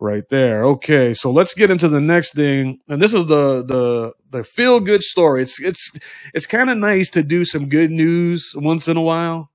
[0.00, 0.64] right there.
[0.64, 2.80] Okay, so let's get into the next thing.
[2.88, 5.42] And this is the the the feel good story.
[5.42, 5.98] It's it's
[6.34, 9.50] it's kind of nice to do some good news once in a while.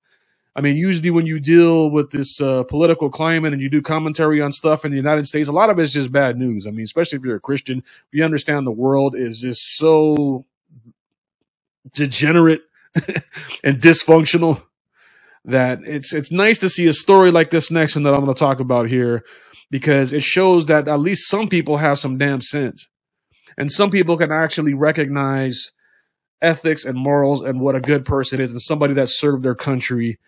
[0.56, 4.40] I mean, usually when you deal with this uh, political climate and you do commentary
[4.40, 6.68] on stuff in the United States, a lot of it's just bad news.
[6.68, 10.46] I mean, especially if you're a Christian, you understand the world is just so
[11.94, 12.62] degenerate
[13.64, 14.62] and dysfunctional
[15.46, 18.34] that it's it's nice to see a story like this next one that I'm going
[18.34, 19.26] to talk about here
[19.70, 22.88] because it shows that at least some people have some damn sense
[23.58, 25.72] and some people can actually recognize
[26.42, 30.20] ethics and morals and what a good person is and somebody that served their country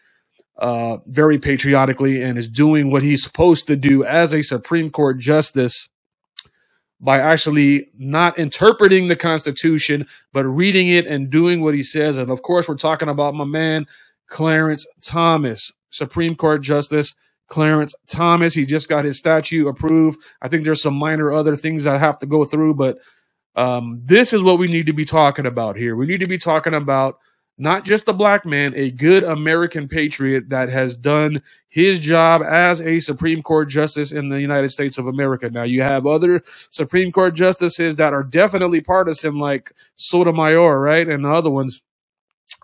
[0.58, 5.19] uh, very patriotically and is doing what he's supposed to do as a Supreme Court
[5.19, 5.89] justice
[7.02, 12.17] by actually not interpreting the Constitution, but reading it and doing what he says.
[12.17, 13.86] And of course, we're talking about my man,
[14.28, 17.13] Clarence Thomas, Supreme Court Justice
[17.47, 18.53] Clarence Thomas.
[18.53, 20.19] He just got his statue approved.
[20.41, 22.97] I think there's some minor other things I have to go through, but
[23.55, 25.95] um, this is what we need to be talking about here.
[25.95, 27.19] We need to be talking about
[27.58, 32.81] not just a black man, a good American patriot that has done his job as
[32.81, 35.49] a Supreme Court justice in the United States of America.
[35.49, 41.08] Now, you have other Supreme Court justices that are definitely partisan, like Sotomayor, right?
[41.08, 41.81] And the other ones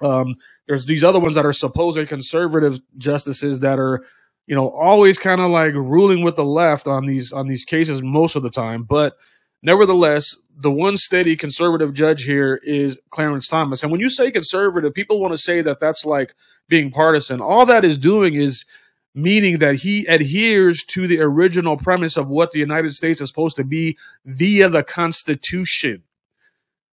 [0.01, 0.35] Um,
[0.67, 4.03] there's these other ones that are supposed conservative justices that are,
[4.47, 8.01] you know, always kind of like ruling with the left on these on these cases
[8.01, 8.83] most of the time.
[8.83, 9.15] But
[9.61, 13.83] nevertheless, the one steady conservative judge here is Clarence Thomas.
[13.83, 16.35] And when you say conservative, people want to say that that's like
[16.67, 17.41] being partisan.
[17.41, 18.65] All that is doing is
[19.13, 23.57] meaning that he adheres to the original premise of what the United States is supposed
[23.57, 26.03] to be via the Constitution.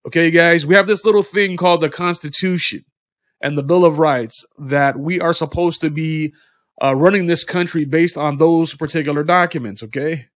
[0.05, 2.85] Okay, guys, we have this little thing called the Constitution
[3.41, 6.33] and the Bill of Rights that we are supposed to be
[6.81, 9.83] uh, running this country based on those particular documents.
[9.83, 10.27] Okay.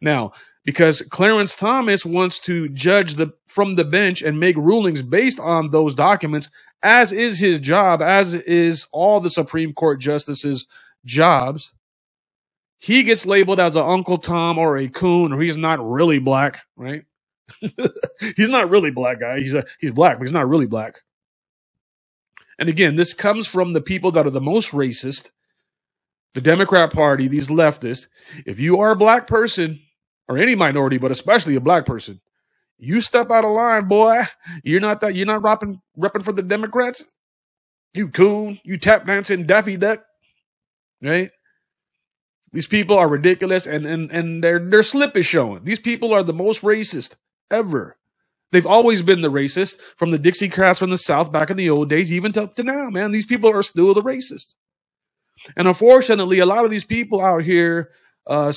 [0.00, 0.32] Now,
[0.64, 5.70] because Clarence Thomas wants to judge the from the bench and make rulings based on
[5.70, 6.50] those documents,
[6.82, 10.66] as is his job, as is all the Supreme Court justices'
[11.04, 11.72] jobs.
[12.78, 16.60] He gets labeled as an Uncle Tom or a coon, or he's not really black,
[16.76, 17.04] right?
[18.36, 19.38] he's not really black guy.
[19.38, 21.00] He's a, he's black, but he's not really black.
[22.58, 25.30] And again, this comes from the people that are the most racist,
[26.36, 28.08] the Democrat Party, these leftists.
[28.44, 29.80] If you are a black person
[30.28, 32.20] or any minority, but especially a black person,
[32.76, 34.24] you step out of line, boy.
[34.62, 35.14] You're not that.
[35.14, 37.06] You're not repping repping for the Democrats.
[37.94, 38.60] You coon.
[38.64, 40.04] You tap dancing Daffy Duck,
[41.00, 41.30] right?
[42.52, 45.64] These people are ridiculous, and and and their their slip is showing.
[45.64, 47.16] These people are the most racist
[47.50, 47.96] ever.
[48.52, 51.88] They've always been the racist from the Dixiecrats from the South back in the old
[51.88, 53.10] days, even up to now, man.
[53.10, 54.52] These people are still the racist.
[55.56, 57.90] And unfortunately, a lot of these people out here,
[58.26, 58.52] uh,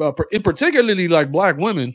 [0.00, 1.94] uh in particularly like black women,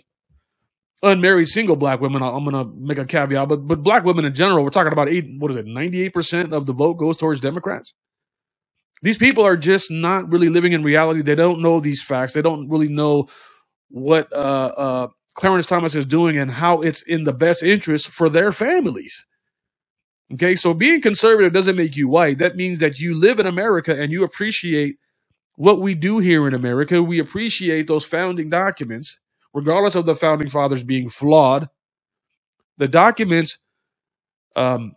[1.02, 4.34] unmarried single black women, I'm going to make a caveat, but, but black women in
[4.34, 7.94] general, we're talking about eight, what is it, 98% of the vote goes towards Democrats.
[9.02, 11.22] These people are just not really living in reality.
[11.22, 12.34] They don't know these facts.
[12.34, 13.30] They don't really know
[13.90, 18.28] what, uh, uh, Clarence Thomas is doing and how it's in the best interest for
[18.28, 19.26] their families.
[20.34, 22.38] Okay, so being conservative doesn't make you white.
[22.38, 24.98] That means that you live in America and you appreciate
[25.56, 27.02] what we do here in America.
[27.02, 29.20] We appreciate those founding documents,
[29.54, 31.68] regardless of the founding fathers being flawed.
[32.78, 33.58] The documents
[34.56, 34.94] um,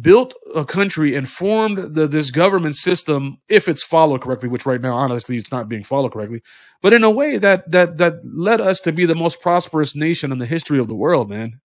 [0.00, 4.80] built a country and formed the, this government system if it's followed correctly which right
[4.80, 6.42] now honestly it's not being followed correctly
[6.82, 10.32] but in a way that that that led us to be the most prosperous nation
[10.32, 11.60] in the history of the world man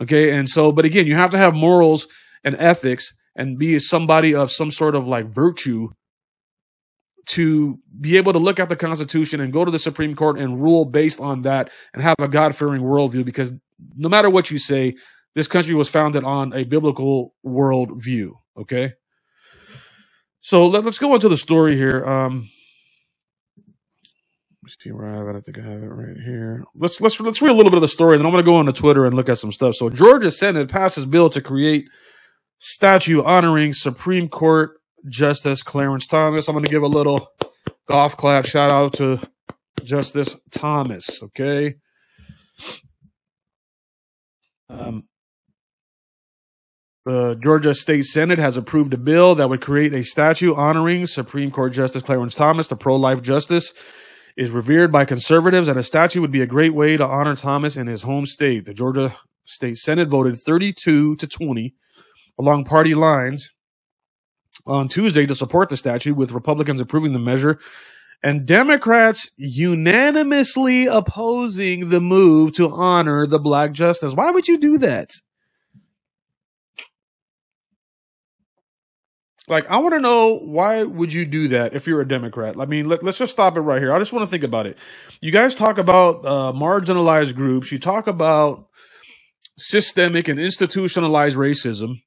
[0.00, 2.06] okay and so but again you have to have morals
[2.44, 5.88] and ethics and be somebody of some sort of like virtue
[7.26, 10.62] to be able to look at the constitution and go to the supreme court and
[10.62, 13.52] rule based on that and have a god-fearing worldview because
[13.96, 14.94] no matter what you say
[15.38, 18.32] this country was founded on a biblical worldview.
[18.58, 18.94] Okay.
[20.40, 22.04] So let, us go into the story here.
[22.04, 22.48] Um,
[24.68, 25.36] see where I have it.
[25.36, 26.64] I think I have it right here.
[26.74, 28.50] Let's let's let's read a little bit of the story, and then I'm going to
[28.50, 29.74] go on to Twitter and look at some stuff.
[29.74, 31.88] So Georgia Senate passes bill to create
[32.58, 34.72] statue honoring Supreme Court
[35.08, 36.48] Justice Clarence Thomas.
[36.48, 37.28] I'm going to give a little
[37.86, 39.20] golf clap shout out to
[39.84, 41.22] Justice Thomas.
[41.22, 41.76] Okay.
[44.68, 45.04] Um,
[47.08, 51.50] the Georgia State Senate has approved a bill that would create a statue honoring Supreme
[51.50, 53.72] Court Justice Clarence Thomas, the pro life justice.
[54.38, 57.76] Is revered by conservatives, and a statue would be a great way to honor Thomas
[57.76, 58.66] in his home state.
[58.66, 61.74] The Georgia State Senate voted 32 to 20
[62.38, 63.50] along party lines
[64.64, 67.58] on Tuesday to support the statue, with Republicans approving the measure
[68.22, 74.14] and Democrats unanimously opposing the move to honor the black justice.
[74.14, 75.14] Why would you do that?
[79.48, 82.56] Like, I want to know why would you do that if you're a Democrat?
[82.58, 83.92] I mean, let, us just stop it right here.
[83.92, 84.78] I just want to think about it.
[85.20, 87.72] You guys talk about uh, marginalized groups.
[87.72, 88.68] You talk about
[89.58, 92.02] systemic and institutionalized racism.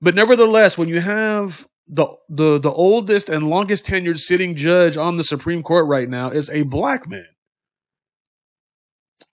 [0.00, 5.16] But nevertheless, when you have the the the oldest and longest tenured sitting judge on
[5.16, 7.26] the Supreme Court right now is a black man.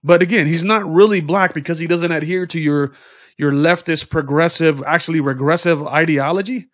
[0.04, 2.94] But again, he's not really black because he doesn't adhere to your
[3.38, 6.68] your leftist progressive, actually regressive ideology.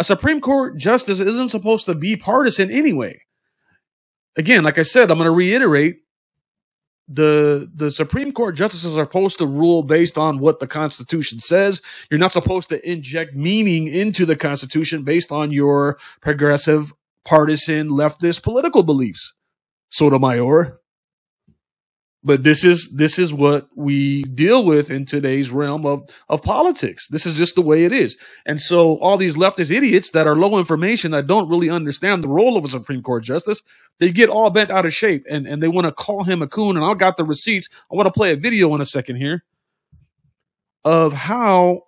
[0.00, 3.20] A Supreme Court justice isn't supposed to be partisan anyway.
[4.34, 5.98] Again, like I said, I'm going to reiterate
[7.06, 11.82] the the Supreme Court justices are supposed to rule based on what the Constitution says.
[12.10, 16.94] You're not supposed to inject meaning into the Constitution based on your progressive,
[17.26, 19.34] partisan, leftist political beliefs.
[19.90, 20.79] Sotomayor.
[22.22, 27.08] But this is this is what we deal with in today's realm of of politics.
[27.08, 28.16] This is just the way it is.
[28.44, 32.28] And so all these leftist idiots that are low information that don't really understand the
[32.28, 33.62] role of a Supreme Court justice,
[34.00, 36.46] they get all bent out of shape and, and they want to call him a
[36.46, 36.76] coon.
[36.76, 37.70] And I got the receipts.
[37.90, 39.42] I want to play a video in a second here
[40.84, 41.84] of how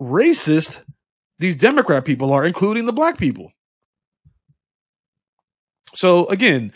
[0.00, 0.82] racist
[1.38, 3.52] these Democrat people are, including the black people.
[5.94, 6.72] So again,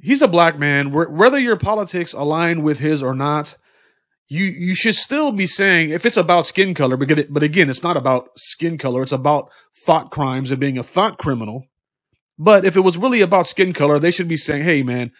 [0.00, 0.90] he's a black man.
[0.92, 3.56] Whether your politics align with his or not,
[4.28, 7.82] you you should still be saying if it's about skin color, but but again, it's
[7.82, 9.02] not about skin color.
[9.02, 9.50] It's about
[9.84, 11.66] thought crimes and being a thought criminal.
[12.38, 15.12] But if it was really about skin color, they should be saying, "Hey, man,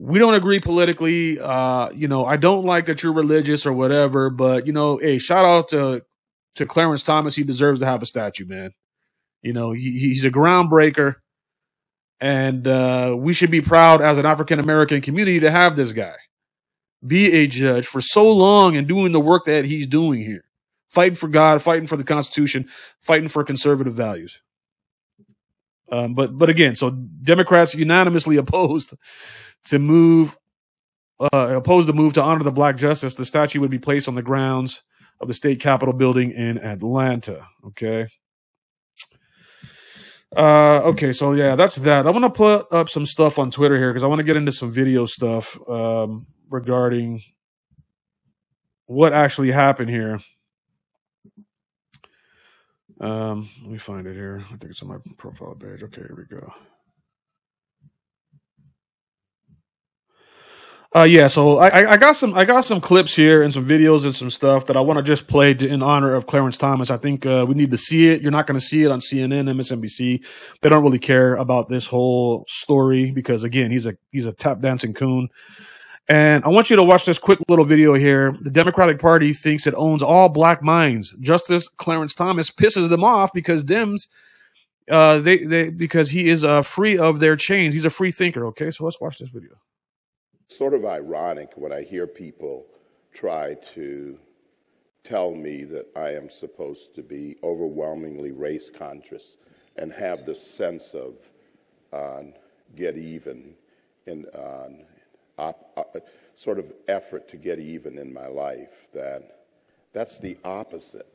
[0.00, 1.38] we don't agree politically.
[1.38, 5.18] Uh, you know, I don't like that you're religious or whatever, but you know, hey,
[5.18, 6.02] shout out to
[6.54, 7.36] to Clarence Thomas.
[7.36, 8.72] He deserves to have a statue, man.
[9.42, 11.16] You know, he, he's a groundbreaker,
[12.20, 16.16] and uh, we should be proud as an African American community to have this guy
[17.06, 20.44] be a judge for so long and doing the work that he's doing here,
[20.88, 22.68] fighting for God, fighting for the Constitution,
[23.00, 24.40] fighting for conservative values.
[25.90, 28.94] Um, but but again, so Democrats unanimously opposed
[29.66, 30.36] to move
[31.18, 33.14] uh, opposed the move to honor the black justice.
[33.14, 34.82] The statue would be placed on the grounds
[35.20, 37.46] of the state capitol building in Atlanta.
[37.66, 38.08] Okay.
[40.36, 42.06] Uh, okay, so yeah, that's that.
[42.06, 44.36] I want to put up some stuff on Twitter here because I want to get
[44.36, 47.22] into some video stuff um, regarding
[48.86, 50.20] what actually happened here.
[53.00, 54.44] Um, let me find it here.
[54.46, 55.82] I think it's on my profile page.
[55.82, 56.52] Okay, here we go.
[60.92, 64.04] Uh, yeah, so I, I got some I got some clips here and some videos
[64.04, 66.90] and some stuff that I want to just play to, in honor of Clarence Thomas.
[66.90, 68.22] I think uh, we need to see it.
[68.22, 70.24] You're not going to see it on CNN, MSNBC.
[70.60, 74.60] They don't really care about this whole story because again, he's a he's a tap
[74.60, 75.28] dancing coon.
[76.08, 78.32] And I want you to watch this quick little video here.
[78.40, 81.14] The Democratic Party thinks it owns all black minds.
[81.20, 84.08] Justice Clarence Thomas pisses them off because Dems,
[84.90, 87.74] uh, they they because he is uh, free of their chains.
[87.74, 88.44] He's a free thinker.
[88.46, 89.52] Okay, so let's watch this video
[90.50, 92.66] sort of ironic when I hear people
[93.14, 94.18] try to
[95.04, 99.36] tell me that I am supposed to be overwhelmingly race conscious
[99.76, 101.14] and have this sense of
[101.92, 102.22] uh,
[102.76, 103.54] get even
[104.06, 104.68] and uh,
[105.38, 105.96] op-
[106.34, 109.46] sort of effort to get even in my life that
[109.92, 111.06] that's the opposite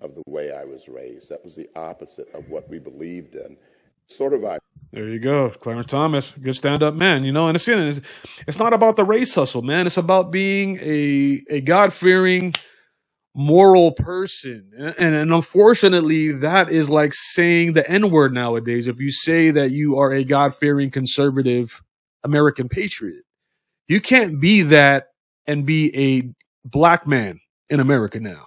[0.00, 1.28] of the way I was raised.
[1.30, 3.56] That was the opposite of what we believed in.
[4.06, 4.44] Sort of
[4.92, 7.24] there you go, Clarence Thomas, good stand-up man.
[7.24, 8.00] You know, and it's, it's
[8.46, 9.86] it's not about the race hustle, man.
[9.86, 12.54] It's about being a a God fearing,
[13.34, 18.86] moral person, and, and unfortunately, that is like saying the N word nowadays.
[18.86, 21.82] If you say that you are a God fearing, conservative
[22.24, 23.24] American patriot,
[23.88, 25.08] you can't be that
[25.46, 26.32] and be a
[26.66, 28.46] black man in America now.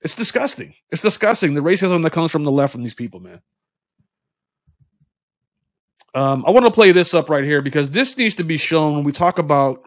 [0.00, 0.74] It's disgusting.
[0.90, 1.54] It's disgusting.
[1.54, 3.40] The racism that comes from the left from these people, man.
[6.14, 8.94] Um, I want to play this up right here because this needs to be shown
[8.94, 9.82] when we talk about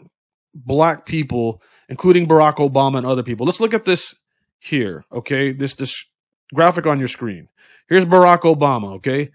[0.54, 3.46] black people, including Barack Obama and other people.
[3.46, 4.16] Let's look at this
[4.60, 5.04] here.
[5.12, 5.52] Okay.
[5.52, 6.06] This, this
[6.54, 7.48] graphic on your screen.
[7.90, 8.94] Here's Barack Obama.
[8.96, 9.32] Okay.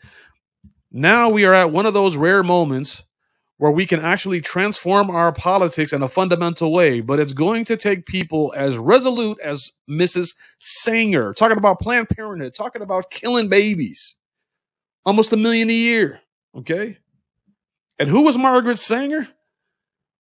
[0.93, 3.03] Now we are at one of those rare moments
[3.59, 7.77] where we can actually transform our politics in a fundamental way, but it's going to
[7.77, 10.35] take people as resolute as Mrs.
[10.59, 14.15] Sanger, talking about Planned Parenthood, talking about killing babies,
[15.07, 16.21] almost a million a year.
[16.57, 16.99] Okay.
[17.99, 19.29] And who was Margaret Sanger?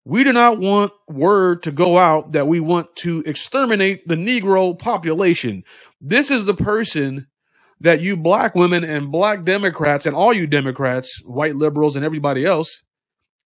[0.04, 4.78] We do not want word to go out that we want to exterminate the Negro
[4.78, 5.64] population.
[6.00, 7.28] This is the person
[7.82, 12.46] that you black women and black Democrats and all you Democrats, white liberals and everybody
[12.46, 12.82] else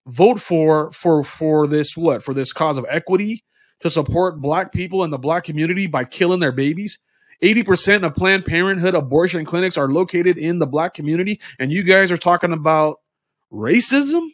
[0.08, 2.24] vote for for for this what?
[2.24, 3.44] For this cause of equity
[3.82, 7.00] to support black people and the black community by killing their babies.
[7.44, 11.40] 80% of Planned Parenthood abortion clinics are located in the black community.
[11.60, 12.98] And you guys are talking about
[13.52, 14.30] racism?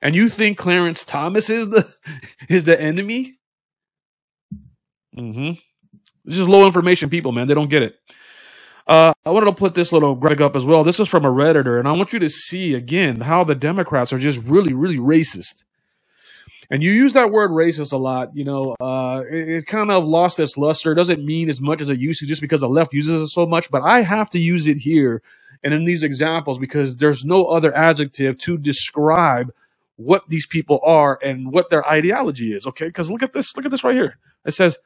[0.00, 1.92] And you think Clarence Thomas is the,
[2.48, 3.38] is the enemy?
[5.16, 5.52] Mm-hmm.
[6.24, 7.46] This is low information people, man.
[7.46, 7.96] They don't get it.
[8.86, 10.82] Uh, I wanted to put this little Greg up as well.
[10.82, 14.12] This is from a Redditor, and I want you to see again how the Democrats
[14.12, 15.62] are just really, really racist
[16.72, 18.34] and you use that word racist a lot.
[18.34, 20.92] You know, uh, it, it, kind of lost its luster.
[20.92, 23.26] It doesn't mean as much as it used to just because the left uses it
[23.28, 23.70] so much.
[23.70, 25.22] But I have to use it here
[25.62, 29.52] and in these examples because there's no other adjective to describe
[29.96, 32.66] what these people are and what their ideology is.
[32.66, 33.54] Okay, because look at this.
[33.54, 34.16] Look at this right here.
[34.46, 34.78] It says.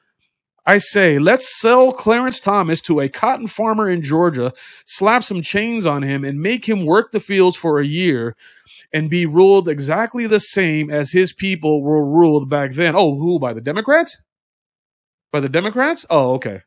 [0.69, 4.53] I say, let's sell Clarence Thomas to a cotton farmer in Georgia,
[4.85, 8.35] slap some chains on him, and make him work the fields for a year
[8.93, 12.95] and be ruled exactly the same as his people were ruled back then.
[12.97, 13.39] Oh, who?
[13.39, 14.17] By the Democrats?
[15.33, 16.07] By the Democrats?
[16.11, 16.63] Oh, okay.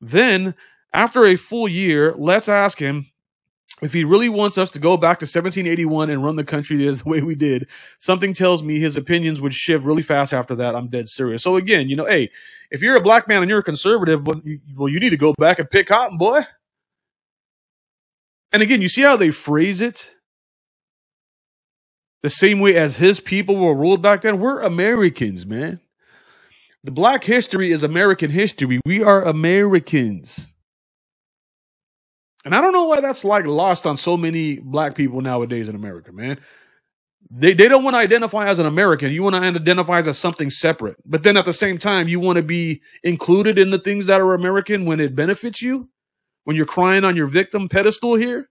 [0.00, 0.54] Then,
[0.92, 3.06] after a full year, let's ask him
[3.82, 7.02] if he really wants us to go back to 1781 and run the country as
[7.02, 10.74] the way we did, something tells me his opinions would shift really fast after that.
[10.74, 11.42] I'm dead serious.
[11.42, 12.30] So again, you know, hey,
[12.70, 15.16] if you're a black man and you're a conservative, well, you, well, you need to
[15.16, 16.42] go back and pick cotton, boy.
[18.52, 20.10] And again, you see how they phrase it?
[22.22, 24.38] The same way as his people were ruled back then.
[24.38, 25.80] We're Americans, man.
[26.84, 28.80] The black history is American history.
[28.84, 30.52] We are Americans.
[32.44, 35.76] And I don't know why that's like lost on so many black people nowadays in
[35.76, 36.40] America, man.
[37.30, 39.12] They they don't want to identify as an American.
[39.12, 40.96] You want to identify as something separate.
[41.06, 44.20] But then at the same time, you want to be included in the things that
[44.20, 45.88] are American when it benefits you.
[46.44, 48.48] When you're crying on your victim pedestal here.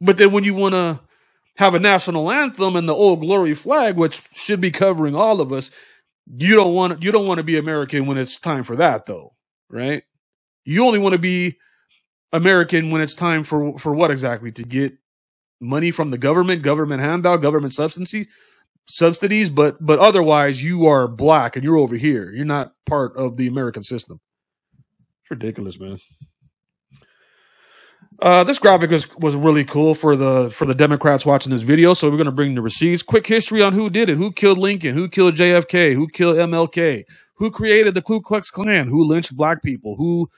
[0.00, 1.00] But then when you want to
[1.60, 5.52] have a national anthem and the old glory flag, which should be covering all of
[5.52, 5.70] us,
[6.26, 9.34] you don't want you don't want to be American when it's time for that though,
[9.68, 10.02] right?
[10.64, 11.58] You only want to be
[12.32, 14.94] American when it's time for for what exactly to get
[15.60, 18.26] money from the government, government handout, government subsidies,
[18.88, 22.32] subsidies, but but otherwise you are black and you're over here.
[22.32, 24.18] You're not part of the American system.
[25.24, 25.98] It's ridiculous, man.
[28.18, 31.94] Uh, this graphic was, was really cool for the for the Democrats watching this video.
[31.94, 33.02] So we're going to bring the receipts.
[33.02, 37.04] Quick history on who did it, who killed Lincoln, who killed JFK, who killed MLK,
[37.36, 40.28] who created the Ku Klux Klan, who lynched black people, who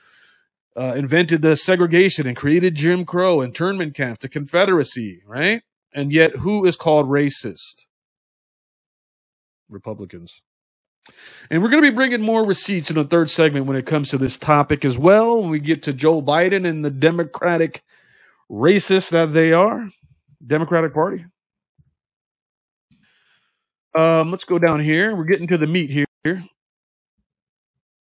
[0.77, 5.61] uh, invented the segregation and created Jim Crow, and internment camps, the Confederacy, right?
[5.93, 7.85] And yet, who is called racist?
[9.69, 10.41] Republicans.
[11.49, 14.09] And we're going to be bringing more receipts in the third segment when it comes
[14.09, 15.41] to this topic as well.
[15.41, 17.83] When we get to Joe Biden and the Democratic
[18.49, 19.89] racists that they are,
[20.45, 21.25] Democratic Party.
[23.95, 25.15] Um, let's go down here.
[25.15, 26.05] We're getting to the meat here.
[26.25, 26.37] Uh,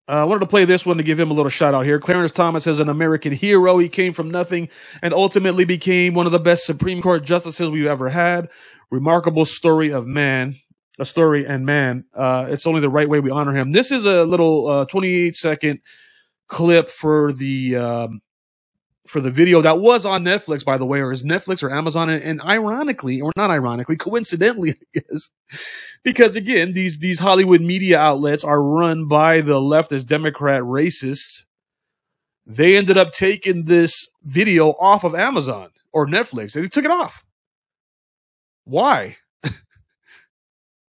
[0.08, 2.00] I wanted to play this one to give him a little shout out here.
[2.00, 3.78] Clarence Thomas is an American hero.
[3.78, 4.70] He came from nothing
[5.04, 8.50] and ultimately became one of the best Supreme Court justices we've ever had.
[8.90, 10.56] Remarkable story of man,
[11.00, 12.06] a story and man.
[12.14, 13.72] Uh, it's only the right way we honor him.
[13.72, 15.80] This is a little uh, 28 second
[16.47, 18.22] clip for the um,
[19.10, 22.10] for the video that was on Netflix, by the way, or is Netflix or Amazon.
[22.10, 25.32] And, and ironically, or not ironically, coincidentally, I guess,
[26.04, 31.45] because again, these, these Hollywood media outlets are run by the leftist Democrat racists.
[32.45, 36.54] They ended up taking this video off of Amazon or Netflix.
[36.54, 37.24] They took it off.
[38.66, 39.18] Why?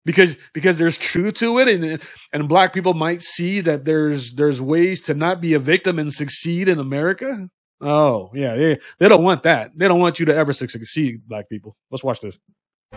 [0.05, 2.01] Because because there's truth to it and
[2.31, 6.13] and black people might see that there's there's ways to not be a victim and
[6.13, 7.49] succeed in America.
[7.81, 9.71] Oh, yeah, they, they don't want that.
[9.75, 11.75] They don't want you to ever succeed, black people.
[11.91, 12.39] Let's watch this.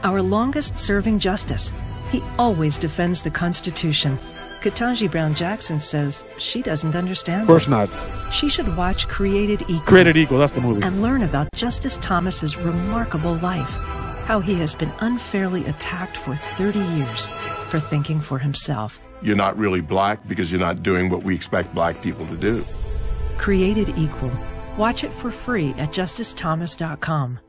[0.04, 1.72] Our longest serving justice.
[2.10, 4.16] He always defends the Constitution.
[4.60, 7.42] Ketanji Brown Jackson says she doesn't understand.
[7.42, 7.88] Of course not.
[8.32, 9.80] She should watch Created Equal.
[9.80, 10.82] Created Equal, that's the movie.
[10.82, 13.78] And learn about Justice Thomas's remarkable life.
[14.26, 17.28] How he has been unfairly attacked for 30 years
[17.70, 19.00] for thinking for himself.
[19.22, 22.64] You're not really black because you're not doing what we expect black people to do.
[23.38, 24.32] Created Equal
[24.76, 27.40] Watch it for free at justicethomas.com.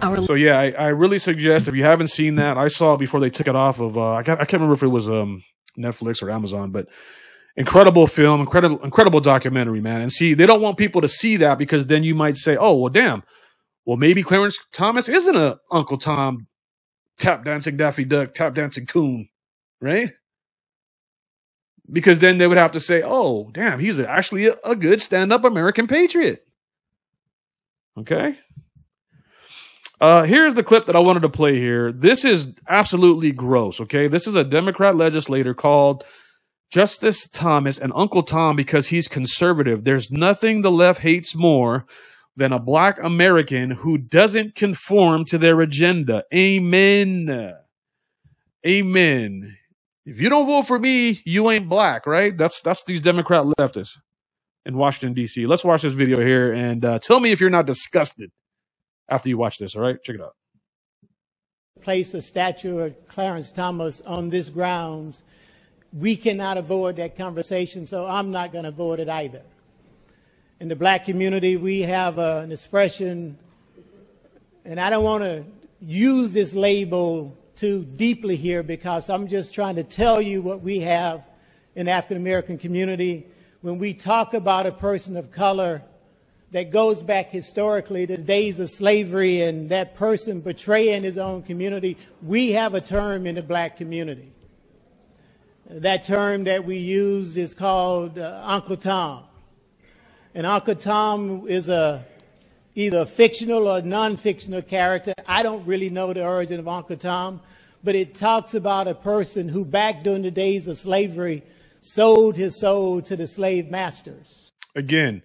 [0.00, 2.98] Our so yeah, I, I, really suggest if you haven't seen that, I saw it
[2.98, 3.98] before they took it off of.
[3.98, 5.44] Uh, I, can't, I can't remember if it was um,
[5.78, 6.88] Netflix or Amazon, but
[7.56, 10.00] incredible film, incredible incredible documentary, man.
[10.00, 12.74] And see, they don't want people to see that because then you might say, oh
[12.74, 13.22] well, damn,
[13.84, 16.46] well maybe Clarence Thomas isn't a Uncle Tom
[17.18, 19.28] tap dancing Daffy Duck, tap dancing coon,
[19.80, 20.12] right?
[21.90, 25.32] Because then they would have to say, oh damn, he's actually a, a good stand
[25.32, 26.44] up American patriot.
[27.98, 28.38] Okay.
[30.00, 31.92] Uh, here's the clip that I wanted to play here.
[31.92, 33.80] This is absolutely gross.
[33.80, 34.08] Okay.
[34.08, 36.04] This is a Democrat legislator called
[36.70, 39.84] Justice Thomas and Uncle Tom because he's conservative.
[39.84, 41.86] There's nothing the left hates more
[42.36, 46.24] than a black American who doesn't conform to their agenda.
[46.34, 47.54] Amen.
[48.66, 49.56] Amen.
[50.04, 52.36] If you don't vote for me, you ain't black, right?
[52.36, 53.98] That's that's these Democrat leftists
[54.64, 55.46] in Washington, D.C.
[55.46, 58.30] Let's watch this video here and uh, tell me if you're not disgusted
[59.08, 59.76] after you watch this.
[59.76, 60.34] All right, check it out.
[61.82, 65.22] Place a statue of Clarence Thomas on this grounds.
[65.92, 69.42] We cannot avoid that conversation, so I'm not going to avoid it either.
[70.62, 73.36] In the black community, we have uh, an expression,
[74.64, 75.44] and I don't want to
[75.80, 80.78] use this label too deeply here because I'm just trying to tell you what we
[80.78, 81.24] have
[81.74, 83.26] in African American community
[83.62, 85.82] when we talk about a person of color
[86.52, 91.42] that goes back historically to the days of slavery and that person betraying his own
[91.42, 94.30] community, we have a term in the black community.
[95.68, 99.24] That term that we use is called uh, Uncle Tom.
[100.34, 102.04] And Uncle Tom is a
[102.74, 105.12] either fictional or non-fictional character.
[105.26, 107.40] I don't really know the origin of Uncle Tom,
[107.84, 111.42] but it talks about a person who back during the days of slavery
[111.82, 114.50] sold his soul to the slave masters.
[114.74, 115.22] Again,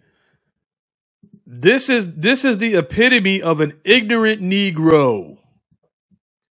[1.45, 5.37] this is this is the epitome of an ignorant Negro.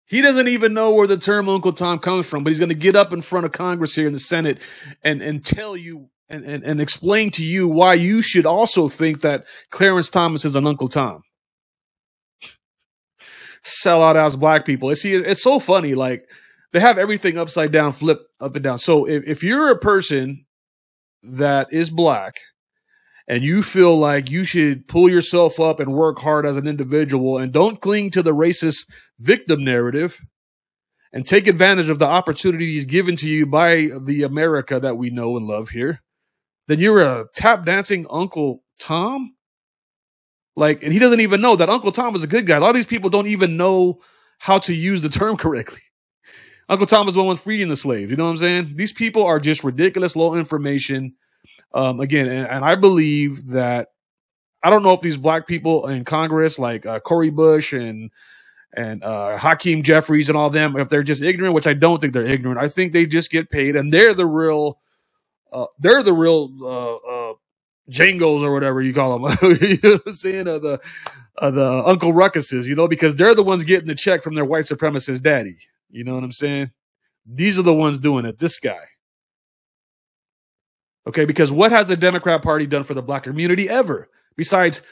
[0.06, 2.74] He doesn't even know where the term Uncle Tom comes from, but he's going to
[2.74, 4.56] get up in front of Congress here in the Senate
[5.04, 9.20] and, and tell you and, and, and explain to you why you should also think
[9.20, 11.22] that Clarence Thomas is an Uncle Tom.
[13.62, 14.94] Sell out as black people.
[14.94, 15.94] See, it's so funny.
[15.94, 16.24] Like
[16.72, 18.78] they have everything upside down, flip up and down.
[18.78, 20.44] So if, if you're a person
[21.22, 22.34] that is black
[23.26, 27.38] and you feel like you should pull yourself up and work hard as an individual
[27.38, 28.86] and don't cling to the racist
[29.18, 30.18] victim narrative
[31.12, 35.36] and take advantage of the opportunities given to you by the America that we know
[35.36, 36.00] and love here,
[36.68, 39.34] then you're a tap dancing Uncle Tom.
[40.54, 42.56] Like, and he doesn't even know that Uncle Tom is a good guy.
[42.56, 44.00] A lot of these people don't even know
[44.38, 45.80] how to use the term correctly.
[46.68, 48.10] Uncle Tom is the one freeing the slaves.
[48.10, 48.72] You know what I'm saying?
[48.76, 51.14] These people are just ridiculous, low information
[51.72, 53.88] um, again, and, and, I believe that
[54.62, 58.10] I don't know if these black people in Congress, like uh, Cori Bush and
[58.74, 62.12] and uh, Hakeem Jeffries and all them, if they're just ignorant, which I don't think
[62.12, 62.60] they're ignorant.
[62.60, 64.78] I think they just get paid, and they're the real,
[65.52, 67.34] uh, they're the real uh, uh,
[67.90, 69.38] Jangos or whatever you call them.
[69.60, 70.44] you know what I'm saying?
[70.44, 70.80] The
[71.40, 74.64] the Uncle Ruckuses, you know, because they're the ones getting the check from their white
[74.64, 75.56] supremacist daddy.
[75.90, 76.70] You know what I'm saying?
[77.26, 78.38] These are the ones doing it.
[78.38, 78.84] This guy.
[81.06, 84.82] Okay, because what has the Democrat Party done for the black community ever besides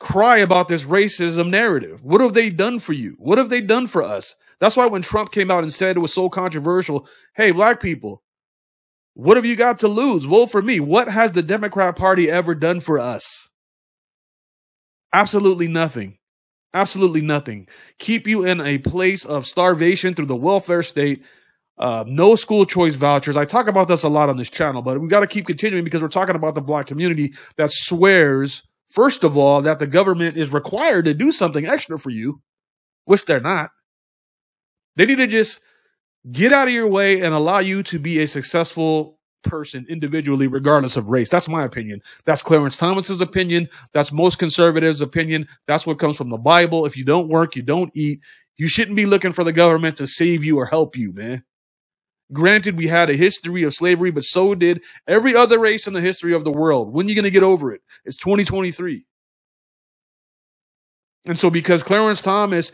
[0.00, 2.02] cry about this racism narrative?
[2.02, 3.16] What have they done for you?
[3.18, 4.34] What have they done for us?
[4.58, 8.22] That's why when Trump came out and said it was so controversial, hey, black people,
[9.20, 10.24] what have you got to lose?
[10.24, 10.80] Vote for me.
[10.80, 13.50] What has the Democrat Party ever done for us?
[15.12, 16.18] Absolutely nothing.
[16.72, 17.68] Absolutely nothing.
[17.98, 21.22] Keep you in a place of starvation through the welfare state
[21.80, 23.38] uh, no school choice vouchers.
[23.38, 25.82] I talk about this a lot on this channel, but we got to keep continuing
[25.82, 30.36] because we're talking about the black community that swears, first of all, that the government
[30.36, 32.42] is required to do something extra for you,
[33.06, 33.70] which they're not.
[34.96, 35.60] They need to just
[36.30, 40.96] get out of your way and allow you to be a successful person individually, regardless
[40.96, 41.30] of race.
[41.30, 42.02] That's my opinion.
[42.24, 43.68] That's Clarence Thomas's opinion.
[43.94, 45.48] That's most conservatives' opinion.
[45.66, 46.86] That's what comes from the Bible.
[46.86, 48.20] If you don't work, you don't eat.
[48.58, 51.42] You shouldn't be looking for the government to save you or help you, man.
[52.32, 56.00] Granted, we had a history of slavery, but so did every other race in the
[56.00, 56.92] history of the world.
[56.92, 57.80] When are you going to get over it?
[58.04, 59.04] It's 2023.
[61.24, 62.70] And so, because Clarence Thomas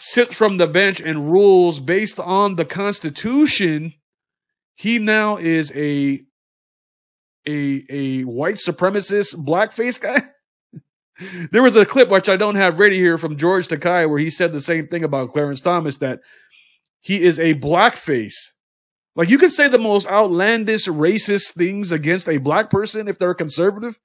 [0.00, 3.94] sits from the bench and rules based on the Constitution,
[4.74, 6.22] he now is a
[7.46, 10.22] a a white supremacist blackface guy.
[11.52, 14.30] there was a clip which I don't have ready here from George Takei where he
[14.30, 16.20] said the same thing about Clarence Thomas that
[17.00, 18.34] he is a blackface
[19.16, 23.34] like you can say the most outlandish racist things against a black person if they're
[23.34, 23.98] conservative.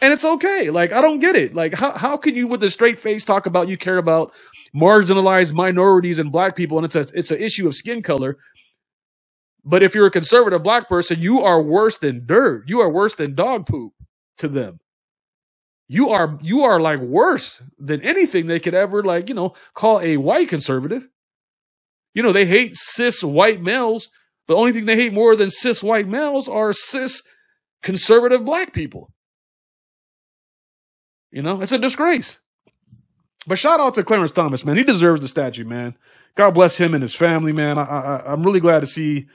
[0.00, 0.70] And it's okay.
[0.70, 1.54] Like, I don't get it.
[1.54, 4.32] Like, how, how can you with a straight face talk about you care about
[4.74, 8.36] marginalized minorities and black people and it's a, it's an issue of skin color.
[9.64, 12.64] But if you're a conservative black person, you are worse than dirt.
[12.66, 13.94] You are worse than dog poop
[14.38, 14.80] to them.
[15.88, 20.00] You are, you are like worse than anything they could ever like, you know, call
[20.00, 21.08] a white conservative.
[22.14, 24.10] You know, they hate cis white males,
[24.46, 27.22] but the only thing they hate more than cis white males are cis
[27.82, 29.13] conservative black people.
[31.34, 32.38] You know, it's a disgrace.
[33.44, 34.76] But shout out to Clarence Thomas, man.
[34.76, 35.96] He deserves the statue, man.
[36.36, 37.76] God bless him and his family, man.
[37.76, 39.26] I, I, am really glad to see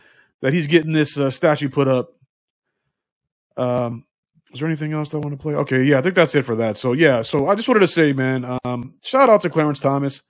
[0.41, 2.11] that he's getting this uh, statue put up.
[3.57, 4.05] Um,
[4.53, 5.55] is there anything else I want to play?
[5.55, 6.77] Okay, yeah, I think that's it for that.
[6.77, 10.21] So yeah, so I just wanted to say, man, um, shout out to Clarence Thomas.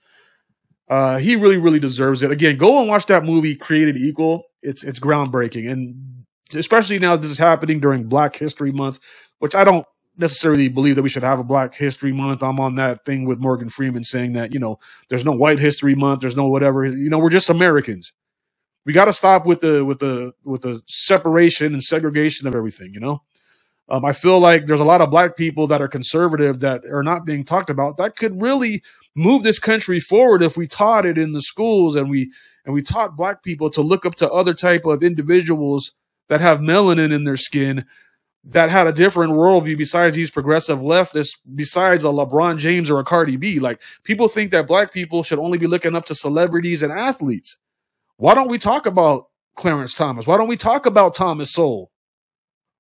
[0.89, 2.32] Uh, he really, really deserves it.
[2.32, 4.43] Again, go and watch that movie, Created Equal.
[4.63, 8.99] It's it's groundbreaking, and especially now this is happening during Black History Month,
[9.38, 9.86] which I don't
[10.20, 12.43] necessarily believe that we should have a Black History Month.
[12.43, 15.95] I'm on that thing with Morgan Freeman saying that you know there's no White History
[15.95, 16.86] Month, there's no whatever.
[16.86, 18.13] You know, we're just Americans.
[18.86, 22.93] We got to stop with the with the with the separation and segregation of everything.
[22.93, 23.24] You know,
[23.89, 27.03] um, I feel like there's a lot of Black people that are conservative that are
[27.03, 27.97] not being talked about.
[27.97, 28.84] That could really
[29.15, 32.32] move this country forward if we taught it in the schools and we
[32.65, 35.93] and we taught black people to look up to other type of individuals
[36.28, 37.86] that have melanin in their skin
[38.44, 43.04] that had a different worldview besides these progressive leftists, besides a LeBron James or a
[43.04, 43.60] Cardi B.
[43.60, 47.58] Like people think that black people should only be looking up to celebrities and athletes.
[48.18, 50.26] Why don't we talk about Clarence Thomas?
[50.26, 51.92] Why don't we talk about Thomas Sowell?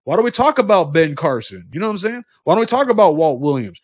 [0.05, 1.67] Why don't we talk about Ben Carson?
[1.71, 2.23] You know what I'm saying?
[2.43, 3.79] Why don't we talk about Walt Williams?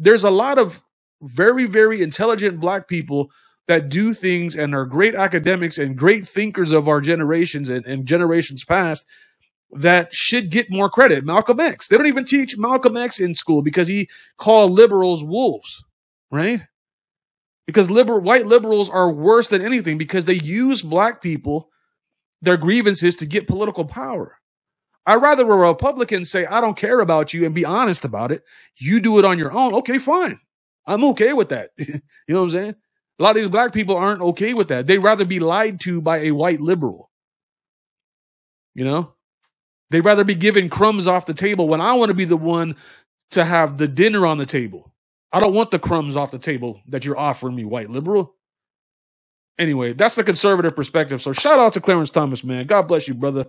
[0.00, 0.82] there's a lot of
[1.22, 3.30] very, very intelligent black people
[3.68, 8.06] that do things and are great academics and great thinkers of our generations and, and
[8.06, 9.06] generations past
[9.72, 11.24] that should get more credit.
[11.24, 11.88] Malcolm X.
[11.88, 15.84] They don't even teach Malcolm X in school because he called liberals wolves,
[16.30, 16.62] right?
[17.66, 21.70] Because liberal white liberals are worse than anything because they use black people,
[22.42, 24.36] their grievances to get political power.
[25.06, 28.42] I'd rather a Republican say, I don't care about you and be honest about it.
[28.76, 29.74] You do it on your own.
[29.74, 30.38] Okay, fine.
[30.86, 31.70] I'm okay with that.
[31.78, 31.94] you
[32.28, 32.74] know what I'm saying?
[33.18, 34.86] A lot of these black people aren't okay with that.
[34.86, 37.10] They'd rather be lied to by a white liberal.
[38.74, 39.14] You know?
[39.90, 42.76] They'd rather be given crumbs off the table when I want to be the one
[43.32, 44.92] to have the dinner on the table.
[45.32, 48.34] I don't want the crumbs off the table that you're offering me, white liberal.
[49.58, 51.20] Anyway, that's the conservative perspective.
[51.20, 52.66] So shout out to Clarence Thomas, man.
[52.66, 53.46] God bless you, brother.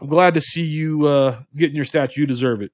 [0.00, 2.22] I'm glad to see you uh, getting your statue.
[2.22, 2.72] You deserve it.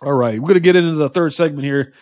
[0.00, 1.92] All right, we're going to get into the third segment here.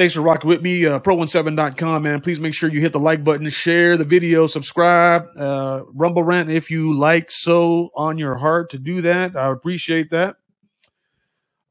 [0.00, 0.86] Thanks for rocking with me.
[0.86, 2.22] Uh, Pro17.com, man.
[2.22, 6.48] Please make sure you hit the like button, share the video, subscribe, uh, Rumble Rant
[6.48, 9.36] if you like so on your heart to do that.
[9.36, 10.36] I appreciate that.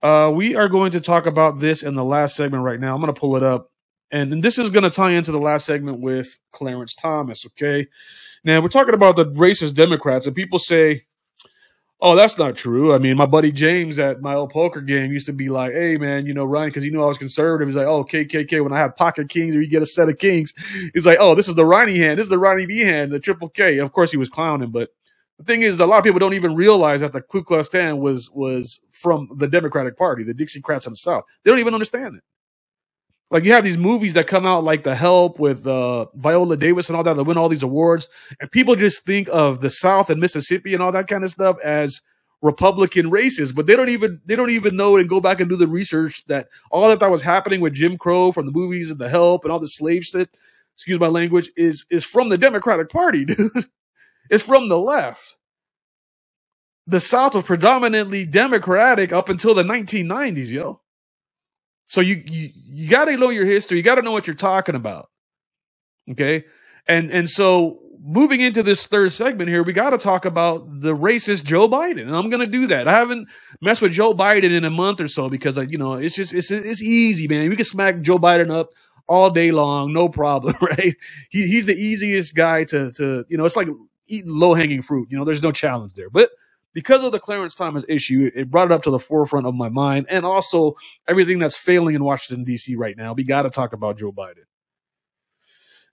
[0.03, 2.93] Uh, we are going to talk about this in the last segment right now.
[2.93, 3.71] I'm going to pull it up.
[4.11, 7.87] And, and this is going to tie into the last segment with Clarence Thomas, okay?
[8.43, 11.07] Now, we're talking about the racist Democrats, and people say,
[12.01, 12.93] Oh, that's not true.
[12.93, 15.97] I mean, my buddy James at my old poker game used to be like, "Hey,
[15.97, 17.67] man, you know, Ryan, because he knew I was conservative.
[17.67, 18.63] He's like, oh, KKK.
[18.63, 20.53] When I have pocket kings or you get a set of kings,
[20.93, 22.17] he's like, oh, this is the Ronnie hand.
[22.17, 23.79] This is the Ronnie B hand, the triple K.
[23.79, 24.91] Of course, he was clowning, but
[25.37, 27.97] the thing is, a lot of people don't even realize that the Ku Klux Klan
[27.97, 31.25] was was from the Democratic Party, the Dixiecrats in the South.
[31.43, 32.23] They don't even understand it.
[33.31, 36.89] Like you have these movies that come out like The Help with uh, Viola Davis
[36.89, 38.07] and all that that win all these awards,
[38.39, 41.57] and people just think of the South and Mississippi and all that kind of stuff
[41.63, 42.01] as
[42.41, 45.55] Republican races, but they don't even they don't even know and go back and do
[45.55, 48.99] the research that all that that was happening with Jim Crow from the movies and
[48.99, 50.29] The Help and all the slave shit.
[50.75, 53.51] Excuse my language is is from the Democratic Party, dude.
[54.29, 55.35] it's from the left.
[56.87, 60.81] The South was predominantly Democratic up until the 1990s, yo.
[61.89, 63.77] So you you, you got to know your history.
[63.77, 65.09] You got to know what you're talking about.
[66.11, 66.45] Okay?
[66.87, 70.95] And and so moving into this third segment here, we got to talk about the
[70.95, 72.01] racist Joe Biden.
[72.01, 72.87] And I'm going to do that.
[72.87, 73.27] I haven't
[73.59, 76.31] messed with Joe Biden in a month or so because I, you know, it's just
[76.31, 77.49] it's it's easy, man.
[77.49, 78.69] We can smack Joe Biden up
[79.07, 80.95] all day long, no problem, right?
[81.31, 83.67] He, he's the easiest guy to to, you know, it's like
[84.05, 85.07] eating low-hanging fruit.
[85.09, 86.11] You know, there's no challenge there.
[86.11, 86.29] But
[86.73, 89.69] because of the Clarence Thomas issue, it brought it up to the forefront of my
[89.69, 90.75] mind, and also
[91.07, 92.75] everything that's failing in Washington D.C.
[92.75, 93.13] right now.
[93.13, 94.45] We got to talk about Joe Biden,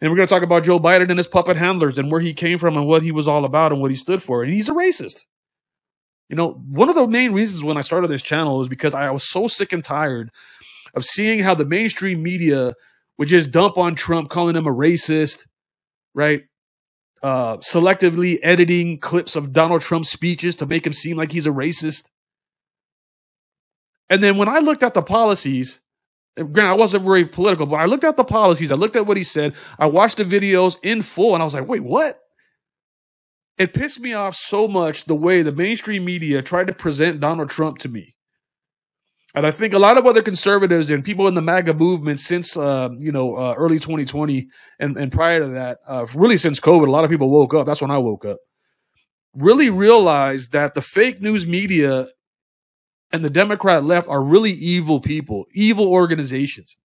[0.00, 2.34] and we're going to talk about Joe Biden and his puppet handlers and where he
[2.34, 4.42] came from and what he was all about and what he stood for.
[4.42, 5.24] And he's a racist.
[6.28, 9.10] You know, one of the main reasons when I started this channel is because I
[9.10, 10.30] was so sick and tired
[10.94, 12.74] of seeing how the mainstream media
[13.16, 15.46] would just dump on Trump, calling him a racist,
[16.14, 16.42] right?
[17.26, 21.50] Uh, selectively editing clips of Donald Trump's speeches to make him seem like he's a
[21.50, 22.04] racist.
[24.08, 25.80] And then when I looked at the policies,
[26.36, 29.16] granted, I wasn't very political, but I looked at the policies, I looked at what
[29.16, 32.20] he said, I watched the videos in full, and I was like, wait, what?
[33.58, 37.50] It pissed me off so much the way the mainstream media tried to present Donald
[37.50, 38.14] Trump to me.
[39.36, 42.56] And I think a lot of other conservatives and people in the MAGA movement since,
[42.56, 44.48] uh, you know, uh, early 2020
[44.80, 47.66] and, and prior to that, uh, really since COVID, a lot of people woke up.
[47.66, 48.38] That's when I woke up.
[49.34, 52.08] Really realized that the fake news media
[53.12, 56.78] and the Democrat left are really evil people, evil organizations.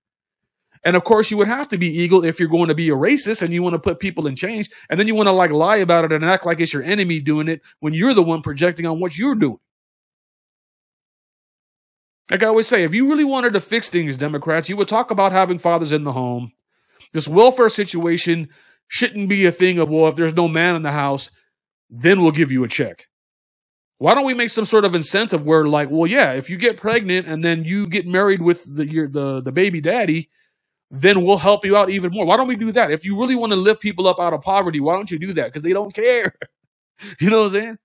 [0.84, 2.96] And of course, you would have to be evil if you're going to be a
[2.96, 4.70] racist and you want to put people in change.
[4.90, 7.22] And then you want to like lie about it and act like it's your enemy
[7.22, 9.60] doing it when you're the one projecting on what you're doing.
[12.32, 15.12] Like I always say, if you really wanted to fix things, Democrats, you would talk
[15.12, 16.54] about having fathers in the home.
[17.14, 18.48] This welfare situation
[18.88, 21.30] shouldn't be a thing of, well, if there's no man in the house,
[21.90, 23.08] then we'll give you a check.
[23.98, 26.78] Why don't we make some sort of incentive where, like, well, yeah, if you get
[26.78, 30.30] pregnant and then you get married with the your, the the baby daddy,
[30.90, 32.26] then we'll help you out even more.
[32.26, 32.92] Why don't we do that?
[32.92, 35.34] If you really want to lift people up out of poverty, why don't you do
[35.34, 35.48] that?
[35.48, 36.34] Because they don't care.
[37.20, 37.78] you know what I'm saying?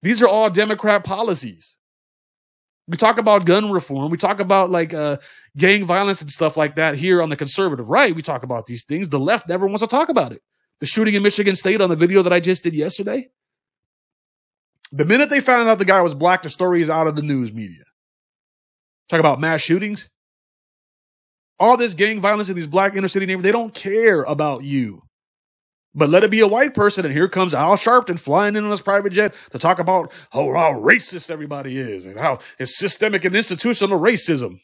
[0.00, 1.76] These are all Democrat policies.
[2.86, 4.10] We talk about gun reform.
[4.10, 5.16] We talk about like uh,
[5.56, 8.14] gang violence and stuff like that here on the conservative right.
[8.14, 9.08] We talk about these things.
[9.08, 10.42] The left never wants to talk about it.
[10.80, 13.28] The shooting in Michigan State on the video that I just did yesterday.
[14.92, 17.22] The minute they found out the guy was black, the story is out of the
[17.22, 17.84] news media.
[19.08, 20.10] Talk about mass shootings.
[21.58, 25.03] All this gang violence in these black inner city neighborhoods, they don't care about you.
[25.94, 28.70] But let it be a white person, and here comes Al Sharpton flying in on
[28.70, 33.24] his private jet to talk about how, how racist everybody is and how it's systemic
[33.24, 34.60] and institutional racism.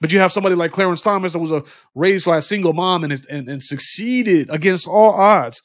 [0.00, 3.04] But you have somebody like Clarence Thomas that was a, raised by a single mom
[3.04, 5.60] and, and, and succeeded against all odds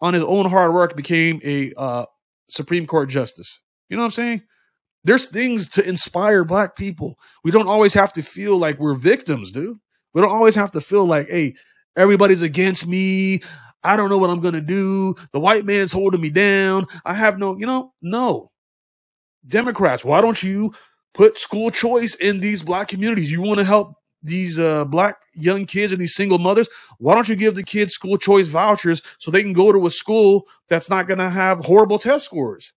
[0.00, 2.06] on his own hard work, became a uh,
[2.48, 3.60] Supreme Court justice.
[3.88, 4.42] You know what I'm saying?
[5.04, 7.18] There's things to inspire black people.
[7.42, 9.78] We don't always have to feel like we're victims, dude.
[10.14, 11.54] We don't always have to feel like, hey,
[11.96, 13.40] everybody's against me.
[13.82, 15.14] I don't know what I'm going to do.
[15.32, 16.86] The white man's holding me down.
[17.04, 18.50] I have no, you know, no.
[19.46, 20.74] Democrats, why don't you
[21.14, 23.32] put school choice in these black communities?
[23.32, 26.68] You want to help these uh, black young kids and these single mothers?
[26.98, 29.90] Why don't you give the kids school choice vouchers so they can go to a
[29.90, 32.72] school that's not going to have horrible test scores?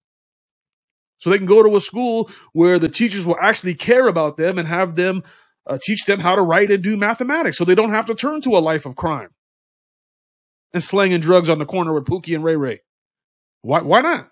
[1.18, 4.58] So they can go to a school where the teachers will actually care about them
[4.58, 5.24] and have them
[5.66, 8.42] uh, teach them how to write and do mathematics so they don't have to turn
[8.42, 9.30] to a life of crime
[10.74, 12.82] and slanging drugs on the corner with Pookie and Ray Ray.
[13.62, 14.30] Why, why not?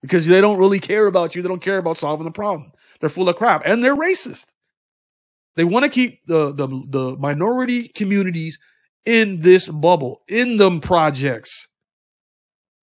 [0.00, 1.42] Because they don't really care about you.
[1.42, 2.72] They don't care about solving the problem.
[3.00, 4.46] They're full of crap and they're racist.
[5.56, 8.58] They want to keep the, the, the minority communities
[9.04, 11.68] in this bubble, in them projects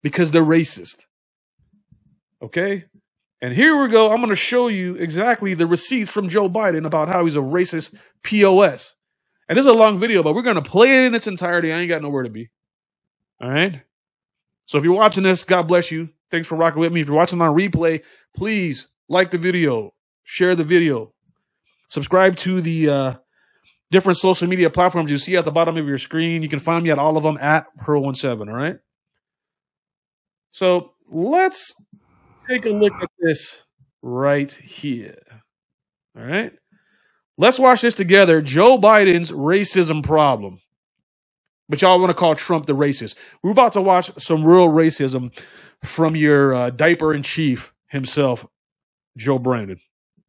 [0.03, 1.05] because they're racist.
[2.41, 2.85] Okay.
[3.41, 4.11] And here we go.
[4.11, 7.39] I'm going to show you exactly the receipts from Joe Biden about how he's a
[7.39, 8.95] racist POS.
[9.47, 11.71] And this is a long video, but we're going to play it in its entirety.
[11.71, 12.49] I ain't got nowhere to be.
[13.41, 13.81] All right.
[14.65, 16.09] So if you're watching this, God bless you.
[16.31, 17.01] Thanks for rocking with me.
[17.01, 18.03] If you're watching on replay,
[18.35, 21.13] please like the video, share the video,
[21.87, 23.13] subscribe to the uh,
[23.91, 26.43] different social media platforms you see at the bottom of your screen.
[26.43, 28.47] You can find me at all of them at Pearl17.
[28.47, 28.77] All right.
[30.51, 31.73] So let's
[32.47, 33.63] take a look at this
[34.01, 35.17] right here.
[36.17, 36.53] All right.
[37.37, 38.41] Let's watch this together.
[38.41, 40.59] Joe Biden's racism problem.
[41.69, 43.15] But y'all want to call Trump the racist.
[43.43, 45.31] We're about to watch some real racism
[45.83, 48.45] from your uh, diaper in chief himself,
[49.15, 49.79] Joe Brandon.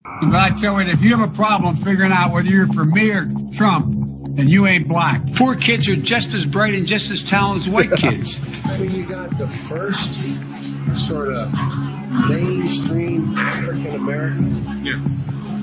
[0.03, 3.11] But I tell you, if you have a problem figuring out whether you're for me
[3.11, 4.00] or Trump,
[4.37, 5.23] then you ain't black.
[5.35, 8.59] Poor kids are just as bright and just as talented as white kids.
[8.65, 10.23] I mean, you got the first
[10.93, 11.53] sort of
[12.29, 14.47] mainstream African American
[14.85, 14.95] yeah.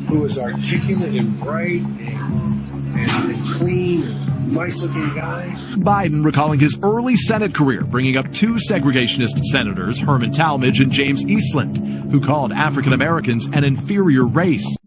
[0.09, 5.53] who is articulate and bright and, and, and clean and nice looking guy.
[5.77, 11.25] Biden recalling his early Senate career, bringing up two segregationist senators, Herman Talmadge and James
[11.25, 11.77] Eastland,
[12.11, 14.77] who called African Americans an inferior race.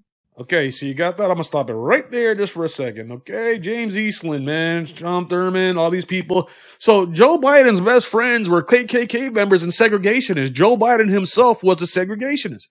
[0.40, 1.24] Okay, so you got that.
[1.24, 3.12] I'm gonna stop it right there just for a second.
[3.12, 6.48] Okay, James Eastland, man, Strom Thurmond, all these people.
[6.78, 10.52] So Joe Biden's best friends were KKK members and segregationists.
[10.52, 12.68] Joe Biden himself was a segregationist.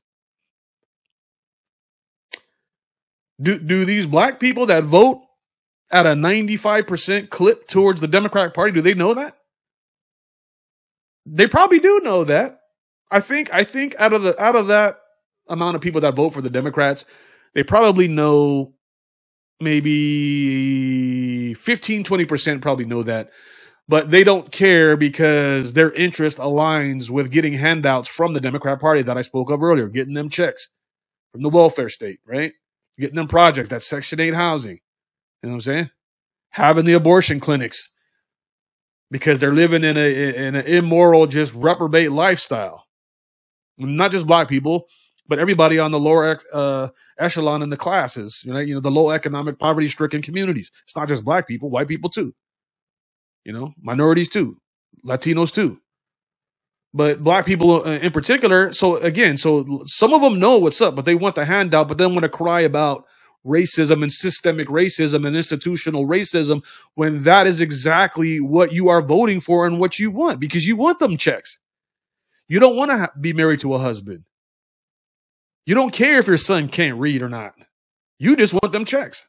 [3.39, 5.21] Do do these black people that vote
[5.91, 9.35] at a 95% clip towards the Democratic Party, do they know that?
[11.25, 12.59] They probably do know that.
[13.11, 14.99] I think I think out of the out of that
[15.47, 17.05] amount of people that vote for the Democrats,
[17.53, 18.73] they probably know
[19.59, 23.29] maybe 15, 20% probably know that,
[23.87, 29.01] but they don't care because their interest aligns with getting handouts from the Democrat Party
[29.01, 30.69] that I spoke of earlier, getting them checks
[31.31, 32.53] from the welfare state, right?
[32.97, 34.79] Getting them projects, that Section 8 housing.
[35.41, 35.89] You know what I'm saying?
[36.51, 37.89] Having the abortion clinics
[39.11, 42.85] because they're living in a in an immoral, just reprobate lifestyle.
[43.77, 44.87] Not just black people,
[45.29, 48.91] but everybody on the lower uh, echelon in the classes, you know, you know, the
[48.91, 50.71] low economic poverty stricken communities.
[50.83, 52.33] It's not just black people, white people too.
[53.45, 54.57] You know, minorities too,
[55.05, 55.79] Latinos too.
[56.93, 58.73] But black people uh, in particular.
[58.73, 61.97] So again, so some of them know what's up, but they want the handout, but
[61.99, 63.05] then want to cry about
[63.45, 66.63] racism and systemic racism and institutional racism
[66.95, 70.75] when that is exactly what you are voting for and what you want because you
[70.75, 71.59] want them checks.
[72.47, 74.23] You don't want to ha- be married to a husband.
[75.69, 77.53] You don't care if your son can't read or not.
[78.17, 79.27] You just want them checks.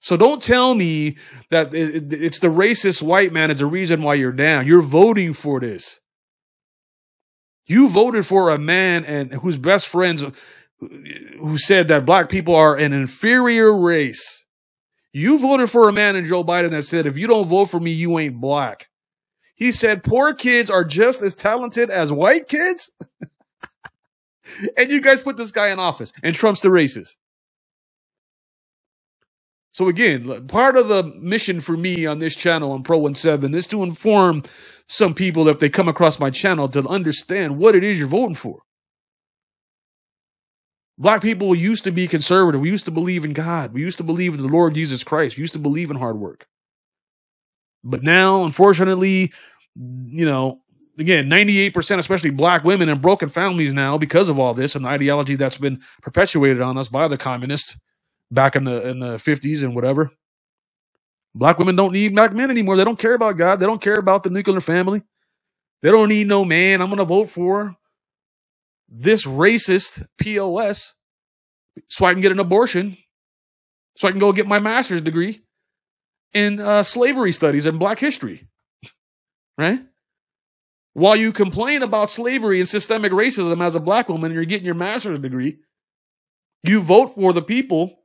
[0.00, 1.18] So don't tell me
[1.50, 4.66] that it's the racist white man is the reason why you're down.
[4.66, 6.00] You're voting for this.
[7.66, 10.24] You voted for a man and whose best friends
[10.80, 14.44] who said that black people are an inferior race.
[15.12, 17.78] You voted for a man in Joe Biden that said, if you don't vote for
[17.78, 18.88] me, you ain't black.
[19.54, 22.90] He said poor kids are just as talented as white kids.
[24.76, 27.16] and you guys put this guy in office, and Trump's the racist.
[29.72, 33.66] So again, part of the mission for me on this channel on Pro 17 is
[33.68, 34.42] to inform
[34.86, 38.36] some people if they come across my channel to understand what it is you're voting
[38.36, 38.60] for.
[40.98, 42.60] Black people used to be conservative.
[42.60, 43.72] We used to believe in God.
[43.72, 45.36] We used to believe in the Lord Jesus Christ.
[45.36, 46.46] We used to believe in hard work.
[47.82, 49.32] But now, unfortunately,
[49.74, 50.60] you know,
[51.02, 54.88] again, 98%, especially black women and broken families now because of all this and the
[54.88, 57.76] ideology that's been perpetuated on us by the communists
[58.30, 60.10] back in the in the fifties and whatever.
[61.34, 62.76] Black women don't need black men anymore.
[62.76, 63.56] They don't care about God.
[63.56, 65.02] They don't care about the nuclear family.
[65.82, 66.80] They don't need no man.
[66.80, 67.76] I'm gonna vote for
[68.88, 70.94] this racist POS
[71.88, 72.96] so I can get an abortion,
[73.96, 75.42] so I can go get my master's degree
[76.32, 78.48] in uh, slavery studies and black history.
[79.58, 79.80] Right?
[80.94, 84.66] While you complain about slavery and systemic racism as a black woman and you're getting
[84.66, 85.58] your master's degree,
[86.64, 88.00] you vote for the people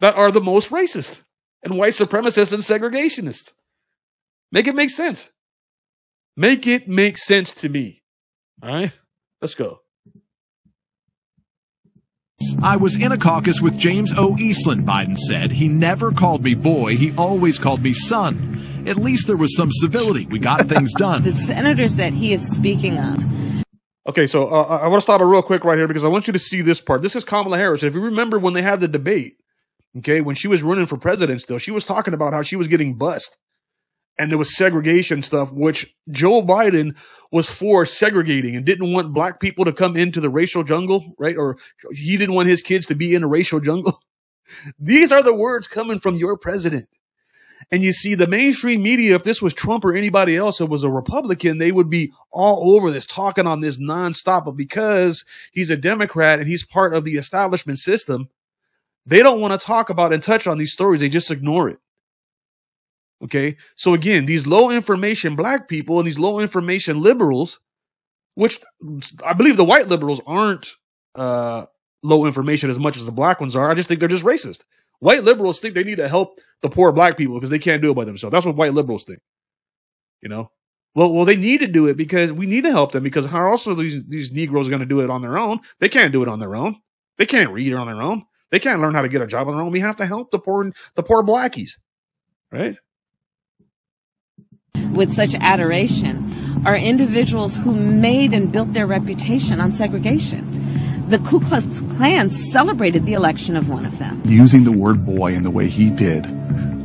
[0.00, 1.22] that are the most racist
[1.62, 3.52] and white supremacists and segregationists.
[4.50, 5.30] Make it make sense.
[6.36, 8.02] Make it make sense to me.
[8.62, 8.92] All right,
[9.40, 9.81] let's go.
[12.62, 14.36] I was in a caucus with James O.
[14.38, 15.52] Eastland, Biden said.
[15.52, 18.58] He never called me boy, he always called me son.
[18.86, 20.26] At least there was some civility.
[20.26, 21.22] We got things done.
[21.22, 23.24] the senators that he is speaking of.
[24.06, 26.26] Okay, so uh, I want to stop it real quick right here because I want
[26.26, 27.02] you to see this part.
[27.02, 27.82] This is Kamala Harris.
[27.84, 29.36] If you remember when they had the debate,
[29.98, 32.66] okay, when she was running for president still, she was talking about how she was
[32.66, 33.38] getting bussed
[34.22, 36.94] and there was segregation stuff, which Joe Biden
[37.32, 41.36] was for segregating and didn't want black people to come into the racial jungle, right?
[41.36, 41.58] Or
[41.90, 44.00] he didn't want his kids to be in a racial jungle.
[44.78, 46.86] These are the words coming from your president.
[47.72, 50.84] And you see the mainstream media, if this was Trump or anybody else that was
[50.84, 54.44] a Republican, they would be all over this, talking on this nonstop.
[54.44, 58.28] But because he's a Democrat and he's part of the establishment system,
[59.04, 61.00] they don't want to talk about and touch on these stories.
[61.00, 61.78] They just ignore it.
[63.22, 63.56] Okay.
[63.76, 67.60] So again, these low information black people and these low information liberals,
[68.34, 68.58] which
[69.24, 70.72] I believe the white liberals aren't,
[71.14, 71.66] uh,
[72.02, 73.70] low information as much as the black ones are.
[73.70, 74.62] I just think they're just racist.
[74.98, 77.90] White liberals think they need to help the poor black people because they can't do
[77.90, 78.32] it by themselves.
[78.32, 79.20] That's what white liberals think.
[80.20, 80.50] You know?
[80.94, 83.50] Well, well, they need to do it because we need to help them because how
[83.50, 85.60] else are these, these Negroes going to do it on their own?
[85.78, 86.76] They can't do it on their own.
[87.16, 88.24] They can't read on their own.
[88.50, 89.72] They can't learn how to get a job on their own.
[89.72, 91.78] We have to help the poor, the poor blackies.
[92.50, 92.76] Right?
[94.90, 100.52] With such adoration are individuals who made and built their reputation on segregation
[101.12, 104.22] the Ku Klux Klan celebrated the election of one of them.
[104.24, 106.24] Using the word boy in the way he did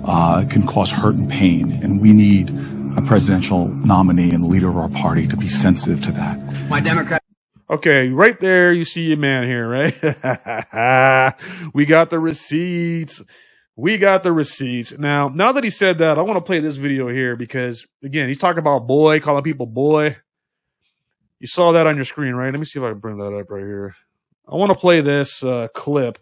[0.06, 2.50] uh, can cause hurt and pain, and we need
[2.98, 6.38] a presidential nominee and leader of our party to be sensitive to that.
[6.70, 7.24] My Democrat.
[7.70, 9.94] Okay, right there, you see your man here, right?
[11.74, 13.24] we got the receipts.
[13.80, 14.98] We got the receipts.
[14.98, 18.28] Now, now that he said that, I want to play this video here because, again,
[18.28, 20.18] he's talking about boy, calling people boy.
[21.40, 22.52] You saw that on your screen, right?
[22.52, 23.96] Let me see if I can bring that up right here.
[24.48, 26.18] I want to play this uh, clip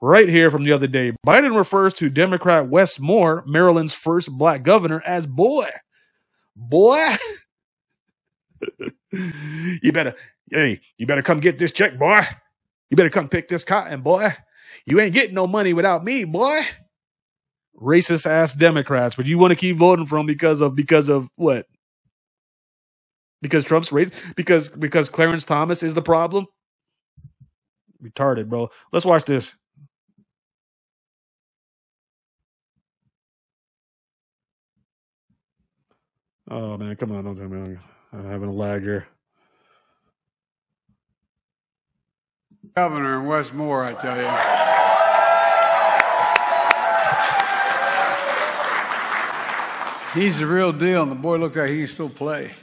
[0.00, 1.14] right here from the other day.
[1.26, 5.68] Biden refers to Democrat Wes Moore, Maryland's first black governor, as boy.
[6.54, 7.16] Boy.
[9.10, 10.14] you better,
[10.48, 12.22] hey, you better come get this check, boy.
[12.88, 14.32] You better come pick this cotton, boy.
[14.86, 16.62] You ain't getting no money without me, boy.
[17.80, 21.28] Racist ass Democrats, but you want to keep voting for them because of because of
[21.36, 21.66] what?
[23.40, 24.10] Because Trump's race?
[24.34, 26.46] Because because Clarence Thomas is the problem?
[28.02, 28.70] retarded, bro.
[28.92, 29.54] Let's watch this.
[36.50, 37.24] Oh man, come on!
[37.24, 37.76] Don't tell me
[38.12, 39.06] I'm having a lag here.
[42.74, 44.28] Governor in Wes Moore, I tell you.
[50.14, 52.50] He's the real deal, and the boy looked like he can still play.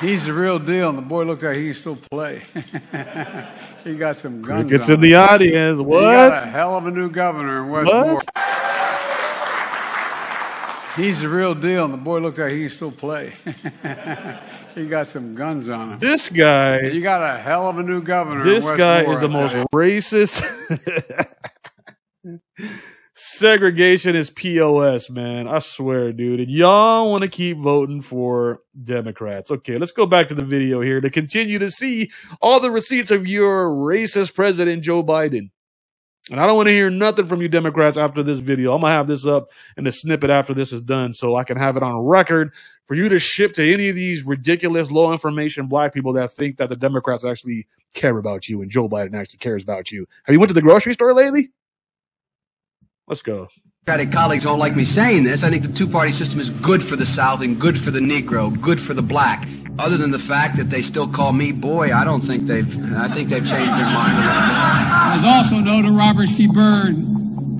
[0.00, 2.42] He's the real deal, and the boy looked like he can still play.
[3.84, 4.70] he got some guns.
[4.88, 5.78] On in the audience.
[5.78, 6.00] He What?
[6.02, 8.26] got a hell of a new governor in Wes What?
[10.96, 13.34] He's the real deal, and the boy looked like he can still play.
[14.74, 15.98] he got some guns on him.
[15.98, 16.80] This guy.
[16.80, 18.42] You got a hell of a new governor.
[18.42, 20.42] This guy Moore, is the most racist.
[23.14, 25.48] Segregation is POS, man.
[25.48, 26.40] I swear, dude.
[26.40, 29.50] And y'all want to keep voting for Democrats.
[29.50, 33.10] Okay, let's go back to the video here to continue to see all the receipts
[33.10, 35.50] of your racist president, Joe Biden.
[36.30, 38.74] And I don't want to hear nothing from you Democrats after this video.
[38.74, 41.44] I'm going to have this up in the snippet after this is done so I
[41.44, 42.52] can have it on record
[42.86, 46.56] for you to ship to any of these ridiculous low information black people that think
[46.56, 50.06] that the Democrats actually care about you and Joe Biden actually cares about you.
[50.24, 51.50] Have you went to the grocery store lately?
[53.06, 53.46] Let's go.
[53.88, 55.44] Democratic colleagues don't like me saying this.
[55.44, 58.60] I think the two-party system is good for the South and good for the Negro,
[58.60, 59.46] good for the black.
[59.78, 62.66] Other than the fact that they still call me boy, I don't think they've.
[62.96, 64.18] I think they've changed their mind.
[65.14, 66.48] As also noted, Robert C.
[66.48, 66.96] Byrd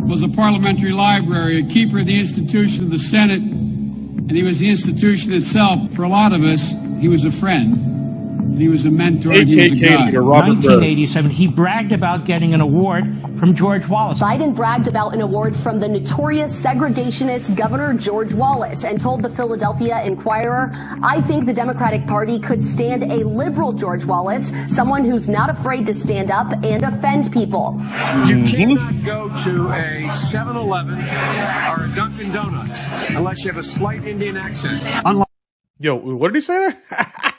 [0.00, 4.58] was a parliamentary library, a keeper of the institution of the Senate, and he was
[4.58, 5.92] the institution itself.
[5.92, 7.86] For a lot of us, he was a friend.
[8.46, 9.32] And he was a mentor.
[9.32, 10.06] and he was a guy.
[10.06, 10.80] leader Robert Byrd.
[10.80, 13.04] 1987, he bragged about getting an award
[13.38, 14.20] from George Wallace.
[14.20, 19.28] Biden bragged about an award from the notorious segregationist Governor George Wallace and told the
[19.28, 20.70] Philadelphia Inquirer,
[21.02, 25.86] I think the Democratic Party could stand a liberal George Wallace, someone who's not afraid
[25.86, 27.78] to stand up and offend people.
[28.26, 34.04] You cannot go to a 7-Eleven or a Dunkin' Donuts unless you have a slight
[34.04, 34.82] Indian accent.
[35.78, 36.54] Yo, what did he say
[36.90, 37.32] there?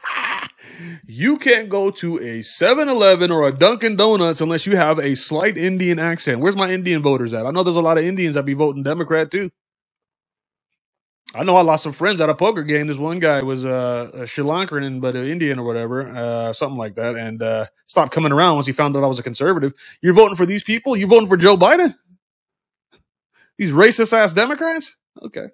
[1.05, 5.57] you can't go to a 7-Eleven or a Dunkin' Donuts unless you have a slight
[5.57, 6.41] Indian accent.
[6.41, 7.45] Where's my Indian voters at?
[7.45, 9.51] I know there's a lot of Indians that be voting Democrat too.
[11.35, 12.87] I know I lost some friends at a poker game.
[12.87, 16.77] This one guy was uh, a Sri Lankan, but an Indian or whatever, uh, something
[16.77, 19.73] like that, and uh, stopped coming around once he found out I was a conservative.
[20.01, 20.95] You're voting for these people?
[20.95, 21.95] You're voting for Joe Biden?
[23.57, 24.97] These racist ass Democrats?
[25.21, 25.47] Okay.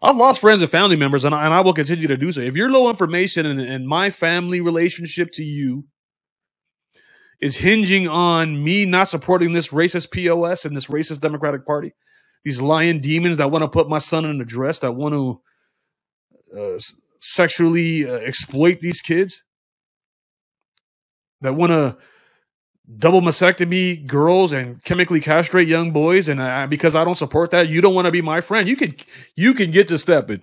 [0.00, 2.40] I've lost friends and family members, and I, and I will continue to do so.
[2.40, 5.86] If you're low information and, and my family relationship to you
[7.40, 11.94] is hinging on me not supporting this racist POS and this racist Democratic Party,
[12.44, 15.40] these lying demons that want to put my son in a dress, that want to
[16.58, 16.78] uh,
[17.20, 19.44] sexually uh, exploit these kids,
[21.40, 21.96] that want to
[22.96, 27.68] double mastectomy girls and chemically castrate young boys, and I, because I don't support that,
[27.68, 28.68] you don't want to be my friend.
[28.68, 28.94] You can
[29.36, 30.42] you can get to stepping.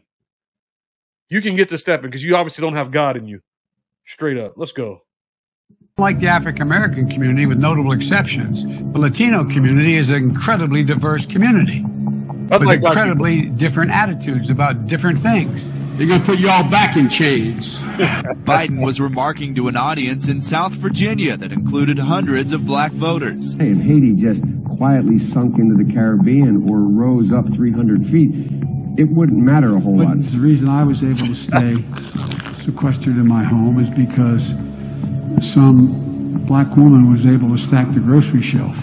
[1.30, 3.42] You can get to stepping because you obviously don't have God in you.
[4.06, 5.02] Straight up, let's go.
[5.98, 11.26] Like the African American community, with notable exceptions, the Latino community is an incredibly diverse
[11.26, 11.84] community
[12.50, 15.74] with Unlike black incredibly different attitudes about different things.
[15.98, 17.78] They're going to put you all back in chains.
[18.46, 23.56] Biden was remarking to an audience in South Virginia that included hundreds of black voters.
[23.56, 24.44] Hey, if Haiti just
[24.78, 28.32] quietly sunk into the Caribbean or rose up 300 feet,
[28.98, 30.18] it wouldn't matter a whole lot.
[30.18, 31.76] The reason I was able to stay
[32.56, 34.54] sequestered in my home is because
[35.40, 38.78] some black woman was able to stack the grocery shelf.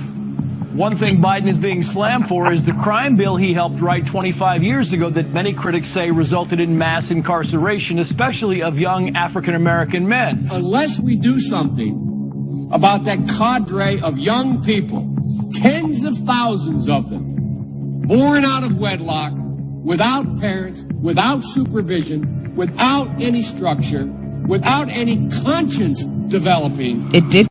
[0.73, 4.63] One thing Biden is being slammed for is the crime bill he helped write 25
[4.63, 10.09] years ago that many critics say resulted in mass incarceration, especially of young African American
[10.09, 10.49] men.
[10.51, 15.15] Unless we do something about that cadre of young people,
[15.53, 23.43] tens of thousands of them, born out of wedlock, without parents, without supervision, without any
[23.43, 24.07] structure,
[24.47, 27.15] without any conscience developing.
[27.15, 27.47] It did.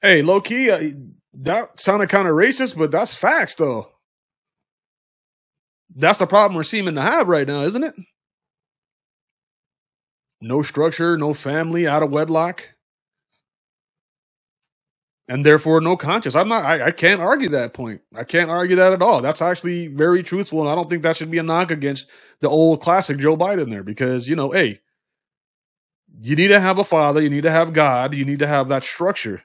[0.00, 0.90] Hey, low key, uh,
[1.36, 3.90] that sounded kind of racist, but that's facts though.
[5.94, 7.94] That's the problem we're seeming to have right now, isn't it?
[10.40, 12.68] No structure, no family, out of wedlock,
[15.28, 16.34] and therefore no conscience.
[16.34, 16.64] I'm not.
[16.64, 18.02] I, I can't argue that point.
[18.14, 19.22] I can't argue that at all.
[19.22, 22.08] That's actually very truthful, and I don't think that should be a knock against
[22.40, 24.80] the old classic Joe Biden there, because you know, hey,
[26.20, 28.68] you need to have a father, you need to have God, you need to have
[28.68, 29.42] that structure.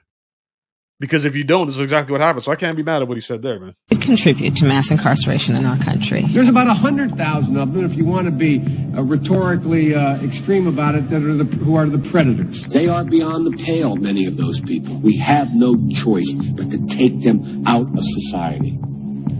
[1.00, 2.44] Because if you don't, this is exactly what happens.
[2.44, 3.74] So I can't be mad at what he said there, man.
[3.90, 6.24] It contribute to mass incarceration in our country.
[6.26, 8.60] There's about 100,000 of them, if you want to be
[8.94, 12.66] uh, rhetorically uh, extreme about it, that are the, who are the predators.
[12.66, 14.98] They are beyond the pale, many of those people.
[14.98, 18.78] We have no choice but to take them out of society.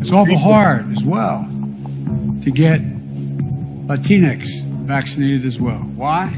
[0.01, 1.43] It's awful hard as well
[2.43, 2.81] to get
[3.87, 5.81] Latinx vaccinated as well.
[5.81, 6.35] Why?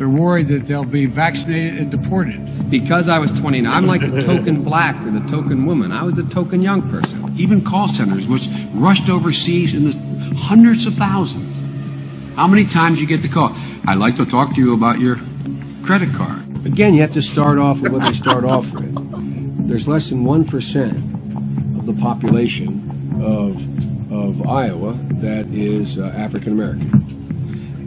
[0.00, 2.40] They're worried that they'll be vaccinated and deported.
[2.70, 5.92] Because I was 29, I'm like the token black or the token woman.
[5.92, 7.30] I was the token young person.
[7.36, 11.54] Even call centers, which rushed overseas in the hundreds of thousands.
[12.34, 13.54] How many times you get the call?
[13.86, 15.18] I'd like to talk to you about your
[15.82, 16.46] credit card.
[16.64, 19.68] Again, you have to start off with what they start off with.
[19.68, 27.19] There's less than 1% of the population of, of Iowa that is uh, African American.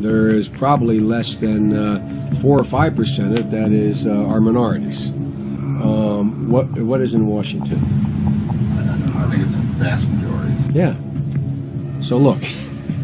[0.04, 5.08] There is probably less than uh, 4 or 5% of that is uh, our minorities.
[5.08, 7.78] Um, what, what is in Washington?
[7.78, 10.54] I think it's a vast majority.
[10.74, 10.95] Yeah.
[12.01, 12.39] So look,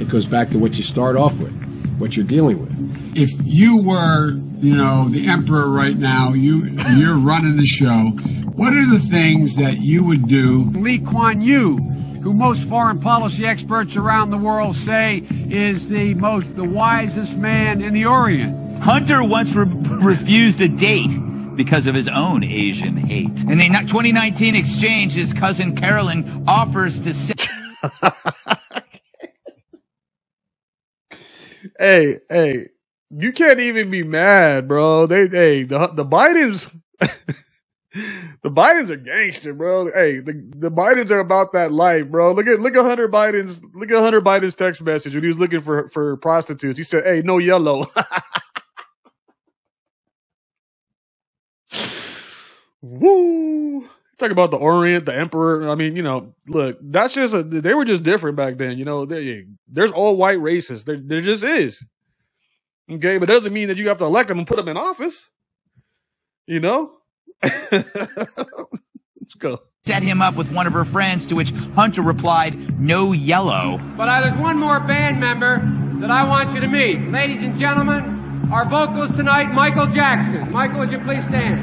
[0.01, 1.55] it goes back to what you start off with,
[1.99, 3.15] what you're dealing with.
[3.15, 6.65] If you were, you know, the emperor right now, you
[6.97, 8.11] you're running the show.
[8.55, 10.65] What are the things that you would do?
[10.71, 11.79] Lee Kuan Yew,
[12.21, 17.81] who most foreign policy experts around the world say is the most the wisest man
[17.81, 18.81] in the Orient.
[18.81, 19.65] Hunter once re-
[20.01, 21.11] refused a date
[21.55, 23.41] because of his own Asian hate.
[23.41, 27.49] In the 2019 exchange, his cousin Carolyn offers to sit.
[31.77, 32.69] hey, hey,
[33.09, 35.05] you can't even be mad, bro.
[35.05, 36.73] They, hey, the the Bidens,
[38.43, 39.91] the Bidens are gangster, bro.
[39.91, 42.33] Hey, the the Bidens are about that life, bro.
[42.33, 45.39] Look at look at Hunter Biden's look at Hunter Biden's text message when he was
[45.39, 46.77] looking for for prostitutes.
[46.77, 47.87] He said, "Hey, no yellow."
[52.81, 53.87] Woo!
[54.17, 55.69] Talk about the Orient, the Emperor.
[55.69, 58.77] I mean, you know, look, that's just a, they were just different back then.
[58.77, 60.85] You know, they, there's all white racists.
[60.85, 61.85] There, there just is.
[62.89, 64.77] Okay, but it doesn't mean that you have to elect them and put them in
[64.77, 65.29] office.
[66.47, 66.98] You know?
[67.43, 69.61] Let's go.
[69.85, 73.79] Set him up with one of her friends, to which Hunter replied, No yellow.
[73.97, 75.59] But uh, there's one more band member
[75.99, 76.99] that I want you to meet.
[77.09, 80.51] Ladies and gentlemen, our vocalist tonight, Michael Jackson.
[80.51, 81.59] Michael, would you please stand?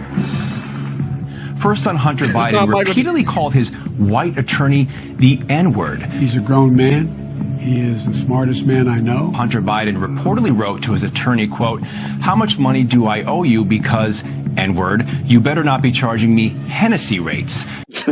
[1.60, 6.02] First son Hunter Biden repeatedly called his white attorney the N word.
[6.02, 7.25] He's a grown man.
[7.58, 9.32] He is the smartest man I know.
[9.32, 13.64] Hunter Biden reportedly wrote to his attorney, quote, How much money do I owe you
[13.64, 14.22] because,
[14.56, 17.64] N word, you better not be charging me Hennessy rates.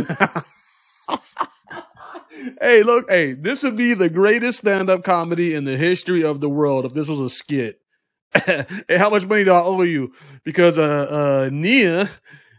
[2.61, 6.41] hey, look, hey, this would be the greatest stand up comedy in the history of
[6.41, 7.79] the world if this was a skit.
[8.45, 8.65] hey,
[8.97, 10.11] how much money do I owe you?
[10.43, 12.09] Because, uh, uh, Nia,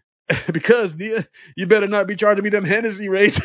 [0.53, 1.24] because Nia,
[1.57, 3.41] you better not be charging me them Hennessy rates.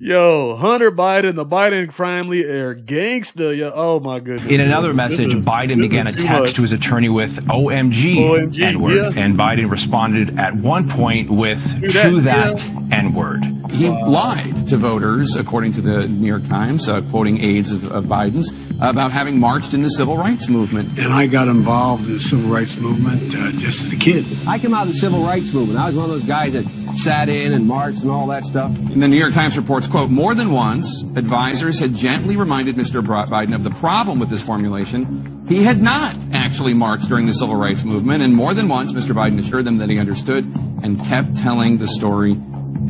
[0.00, 3.56] Yo, Hunter Biden, the Biden family are gangsta.
[3.56, 4.48] Yo, oh my goodness.
[4.48, 6.54] In another message, is, Biden began a text much.
[6.54, 9.20] to his attorney with OMG, OMG N-word, yeah.
[9.20, 13.42] and Biden responded at one point with True that, that N-word.
[13.70, 18.04] He lied to voters, according to the New York Times, uh, quoting aides of, of
[18.04, 18.50] Biden's,
[18.80, 20.98] about having marched in the civil rights movement.
[20.98, 24.24] And I got involved in the civil rights movement uh, just as a kid.
[24.48, 25.78] I came out of the civil rights movement.
[25.78, 28.76] I was one of those guys that sat in and marched and all that stuff.
[28.76, 33.02] And the New York Times reports, quote, more than once, advisors had gently reminded Mr.
[33.02, 35.46] Biden of the problem with this formulation.
[35.48, 39.14] He had not actually marched during the civil rights movement, and more than once, Mr.
[39.14, 40.44] Biden assured them that he understood
[40.82, 42.36] and kept telling the story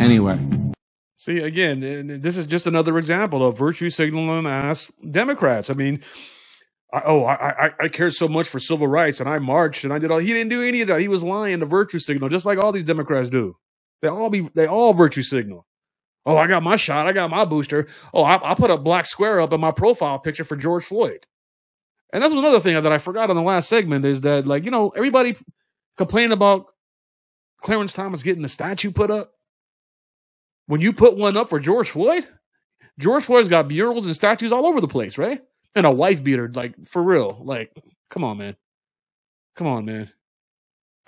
[0.00, 0.38] anyway.
[1.28, 5.68] See, again, this is just another example of virtue signaling ass Democrats.
[5.68, 6.00] I mean,
[6.90, 9.92] I, oh, I, I, I cared so much for civil rights and I marched and
[9.92, 10.20] I did all.
[10.20, 11.02] He didn't do any of that.
[11.02, 13.56] He was lying to virtue signal, just like all these Democrats do.
[14.00, 15.66] They all be they all virtue signal.
[16.24, 17.06] Oh, I got my shot.
[17.06, 17.88] I got my booster.
[18.14, 21.26] Oh, I, I put a black square up in my profile picture for George Floyd.
[22.10, 24.70] And that's another thing that I forgot on the last segment is that like you
[24.70, 25.36] know everybody
[25.98, 26.64] complaining about
[27.60, 29.34] Clarence Thomas getting the statue put up.
[30.68, 32.28] When you put one up for George Floyd,
[32.98, 35.42] George Floyd's got murals and statues all over the place, right?
[35.74, 37.40] And a wife beater, like for real.
[37.42, 37.76] Like,
[38.08, 38.56] come on, man.
[39.56, 40.12] Come on, man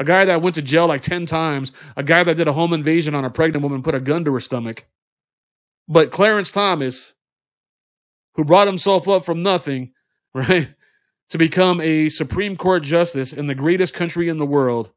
[0.00, 2.72] a guy that went to jail like 10 times, a guy that did a home
[2.72, 4.86] invasion on a pregnant woman, put a gun to her stomach.
[5.86, 7.12] But Clarence Thomas,
[8.34, 9.92] who brought himself up from nothing,
[10.34, 10.70] right,
[11.28, 14.90] to become a Supreme Court justice in the greatest country in the world,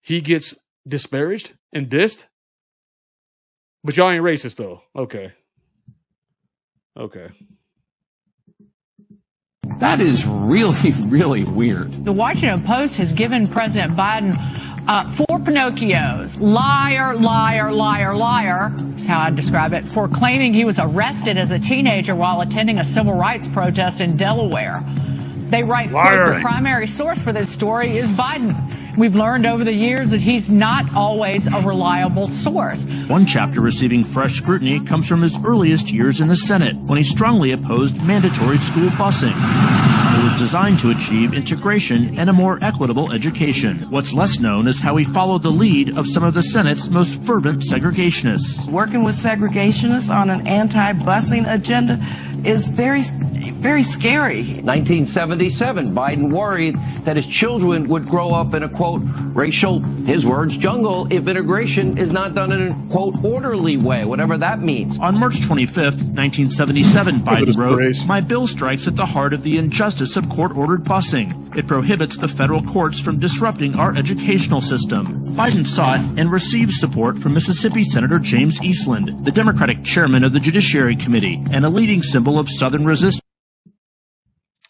[0.00, 0.56] he gets
[0.88, 2.28] disparaged and dissed.
[3.84, 4.82] But y'all ain't racist though.
[4.94, 5.32] Okay.
[6.96, 7.28] Okay.
[9.78, 11.90] That is really, really weird.
[12.04, 14.34] The Washington Post has given President Biden
[14.88, 16.40] uh, four Pinocchios.
[16.40, 21.50] Liar, liar, liar, liar is how I describe it, for claiming he was arrested as
[21.50, 24.80] a teenager while attending a civil rights protest in Delaware.
[25.50, 28.50] They write, quote, the primary source for this story is Biden.
[28.98, 32.84] We've learned over the years that he's not always a reliable source.
[33.08, 37.04] One chapter receiving fresh scrutiny comes from his earliest years in the Senate when he
[37.04, 39.32] strongly opposed mandatory school busing.
[39.32, 43.78] It was designed to achieve integration and a more equitable education.
[43.90, 47.24] What's less known is how he followed the lead of some of the Senate's most
[47.24, 48.68] fervent segregationists.
[48.68, 51.98] Working with segregationists on an anti busing agenda
[52.44, 53.02] is very
[53.62, 54.42] very scary.
[54.42, 56.74] 1977, Biden worried
[57.04, 59.02] that his children would grow up in a quote,
[59.34, 64.36] racial, his words, jungle if integration is not done in a quote, orderly way, whatever
[64.36, 64.98] that means.
[64.98, 70.16] On March 25th, 1977, Biden wrote, My bill strikes at the heart of the injustice
[70.16, 71.56] of court ordered busing.
[71.56, 75.06] It prohibits the federal courts from disrupting our educational system.
[75.36, 80.40] Biden sought and received support from Mississippi Senator James Eastland, the Democratic chairman of the
[80.40, 83.22] Judiciary Committee, and a leading symbol of Southern resistance.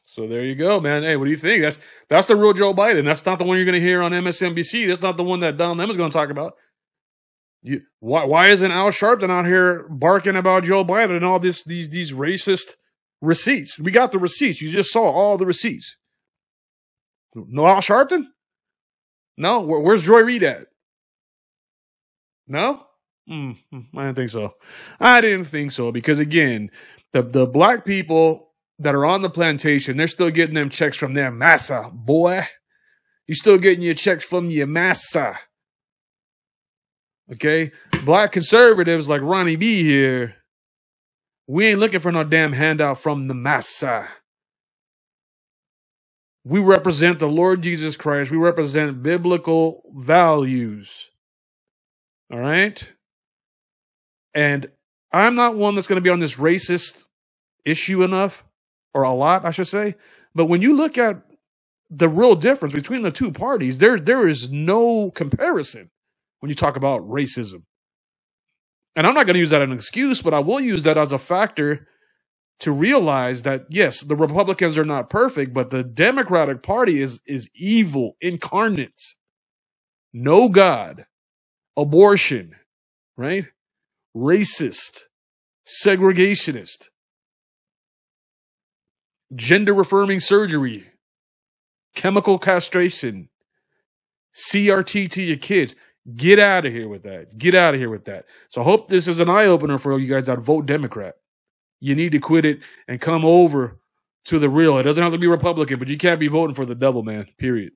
[0.04, 1.02] So there you go, man.
[1.02, 1.62] Hey, what do you think?
[1.62, 1.78] That's
[2.10, 3.04] that's the real Joe Biden.
[3.04, 4.86] That's not the one you're going to hear on MSNBC.
[4.86, 6.54] That's not the one that Don is going to talk about.
[7.62, 11.64] You, why why isn't Al Sharpton out here barking about Joe Biden and all this
[11.64, 12.74] these these racist
[13.22, 13.78] receipts?
[13.78, 14.60] We got the receipts.
[14.60, 15.96] You just saw all the receipts.
[17.34, 18.26] No Al Sharpton?
[19.38, 19.60] No.
[19.60, 20.66] Where, where's Joy Reid at?
[22.46, 22.84] No.
[23.30, 23.56] Mm,
[23.96, 24.54] I didn't think so.
[25.00, 26.70] I didn't think so because again,
[27.12, 31.14] the the black people that are on the plantation, they're still getting them checks from
[31.14, 32.46] their massa, boy.
[33.26, 35.38] You're still getting your checks from your massa.
[37.32, 37.70] Okay?
[38.04, 40.36] Black conservatives like Ronnie B here,
[41.46, 44.08] we ain't looking for no damn handout from the massa.
[46.44, 48.30] We represent the Lord Jesus Christ.
[48.30, 51.10] We represent biblical values.
[52.32, 52.92] All right?
[54.34, 54.68] And
[55.12, 57.06] I'm not one that's going to be on this racist
[57.64, 58.44] issue enough,
[58.94, 59.94] or a lot, I should say.
[60.34, 61.22] But when you look at
[61.90, 65.90] the real difference between the two parties, there there is no comparison
[66.40, 67.64] when you talk about racism.
[68.96, 70.98] And I'm not going to use that as an excuse, but I will use that
[70.98, 71.86] as a factor
[72.60, 77.50] to realize that yes, the Republicans are not perfect, but the Democratic Party is is
[77.54, 79.16] evil incarnate.
[80.12, 81.06] No God,
[81.76, 82.54] abortion,
[83.16, 83.46] right?
[84.16, 85.00] Racist,
[85.66, 86.88] segregationist,
[89.34, 90.86] gender affirming surgery,
[91.94, 93.28] chemical castration,
[94.34, 95.74] CRT to your kids.
[96.16, 97.38] Get out of here with that.
[97.38, 98.24] Get out of here with that.
[98.48, 101.14] So I hope this is an eye opener for all you guys that vote Democrat.
[101.80, 103.80] You need to quit it and come over
[104.26, 104.78] to the real.
[104.78, 107.26] It doesn't have to be Republican, but you can't be voting for the devil, man.
[107.38, 107.72] Period.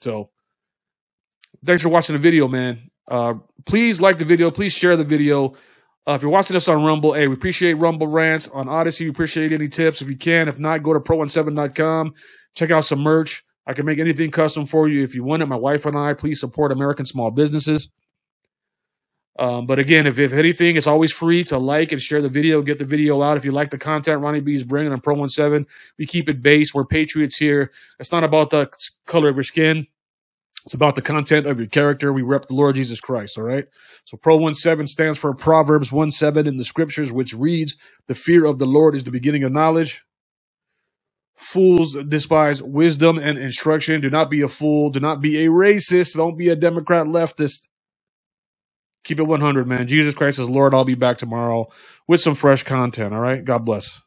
[0.00, 0.30] So
[1.64, 2.90] thanks for watching the video, man.
[3.08, 4.50] Uh, please like the video.
[4.50, 5.54] Please share the video.
[6.06, 8.48] Uh, if you're watching us on Rumble, hey, we appreciate Rumble rants.
[8.48, 9.04] On Odysee.
[9.04, 10.02] we appreciate any tips.
[10.02, 12.14] If you can, if not, go to pro17.com.
[12.54, 13.44] Check out some merch.
[13.66, 15.46] I can make anything custom for you if you want it.
[15.46, 17.88] My wife and I, please support American small businesses.
[19.36, 22.62] Um, but again, if, if anything, it's always free to like and share the video,
[22.62, 23.36] get the video out.
[23.36, 25.66] If you like the content Ronnie B is bringing on Pro 17,
[25.98, 26.72] we keep it base.
[26.72, 27.72] We're patriots here.
[27.98, 28.70] It's not about the
[29.06, 29.88] color of your skin.
[30.64, 32.12] It's about the content of your character.
[32.12, 33.36] We rep the Lord Jesus Christ.
[33.36, 33.66] All right.
[34.06, 37.76] So Pro 1 7 stands for Proverbs 1 7 in the scriptures, which reads,
[38.08, 40.02] The fear of the Lord is the beginning of knowledge.
[41.36, 44.00] Fools despise wisdom and instruction.
[44.00, 44.88] Do not be a fool.
[44.88, 46.16] Do not be a racist.
[46.16, 47.68] Don't be a Democrat leftist.
[49.04, 49.86] Keep it 100, man.
[49.86, 50.72] Jesus Christ is Lord.
[50.72, 51.68] I'll be back tomorrow
[52.08, 53.12] with some fresh content.
[53.12, 53.44] All right.
[53.44, 54.00] God bless.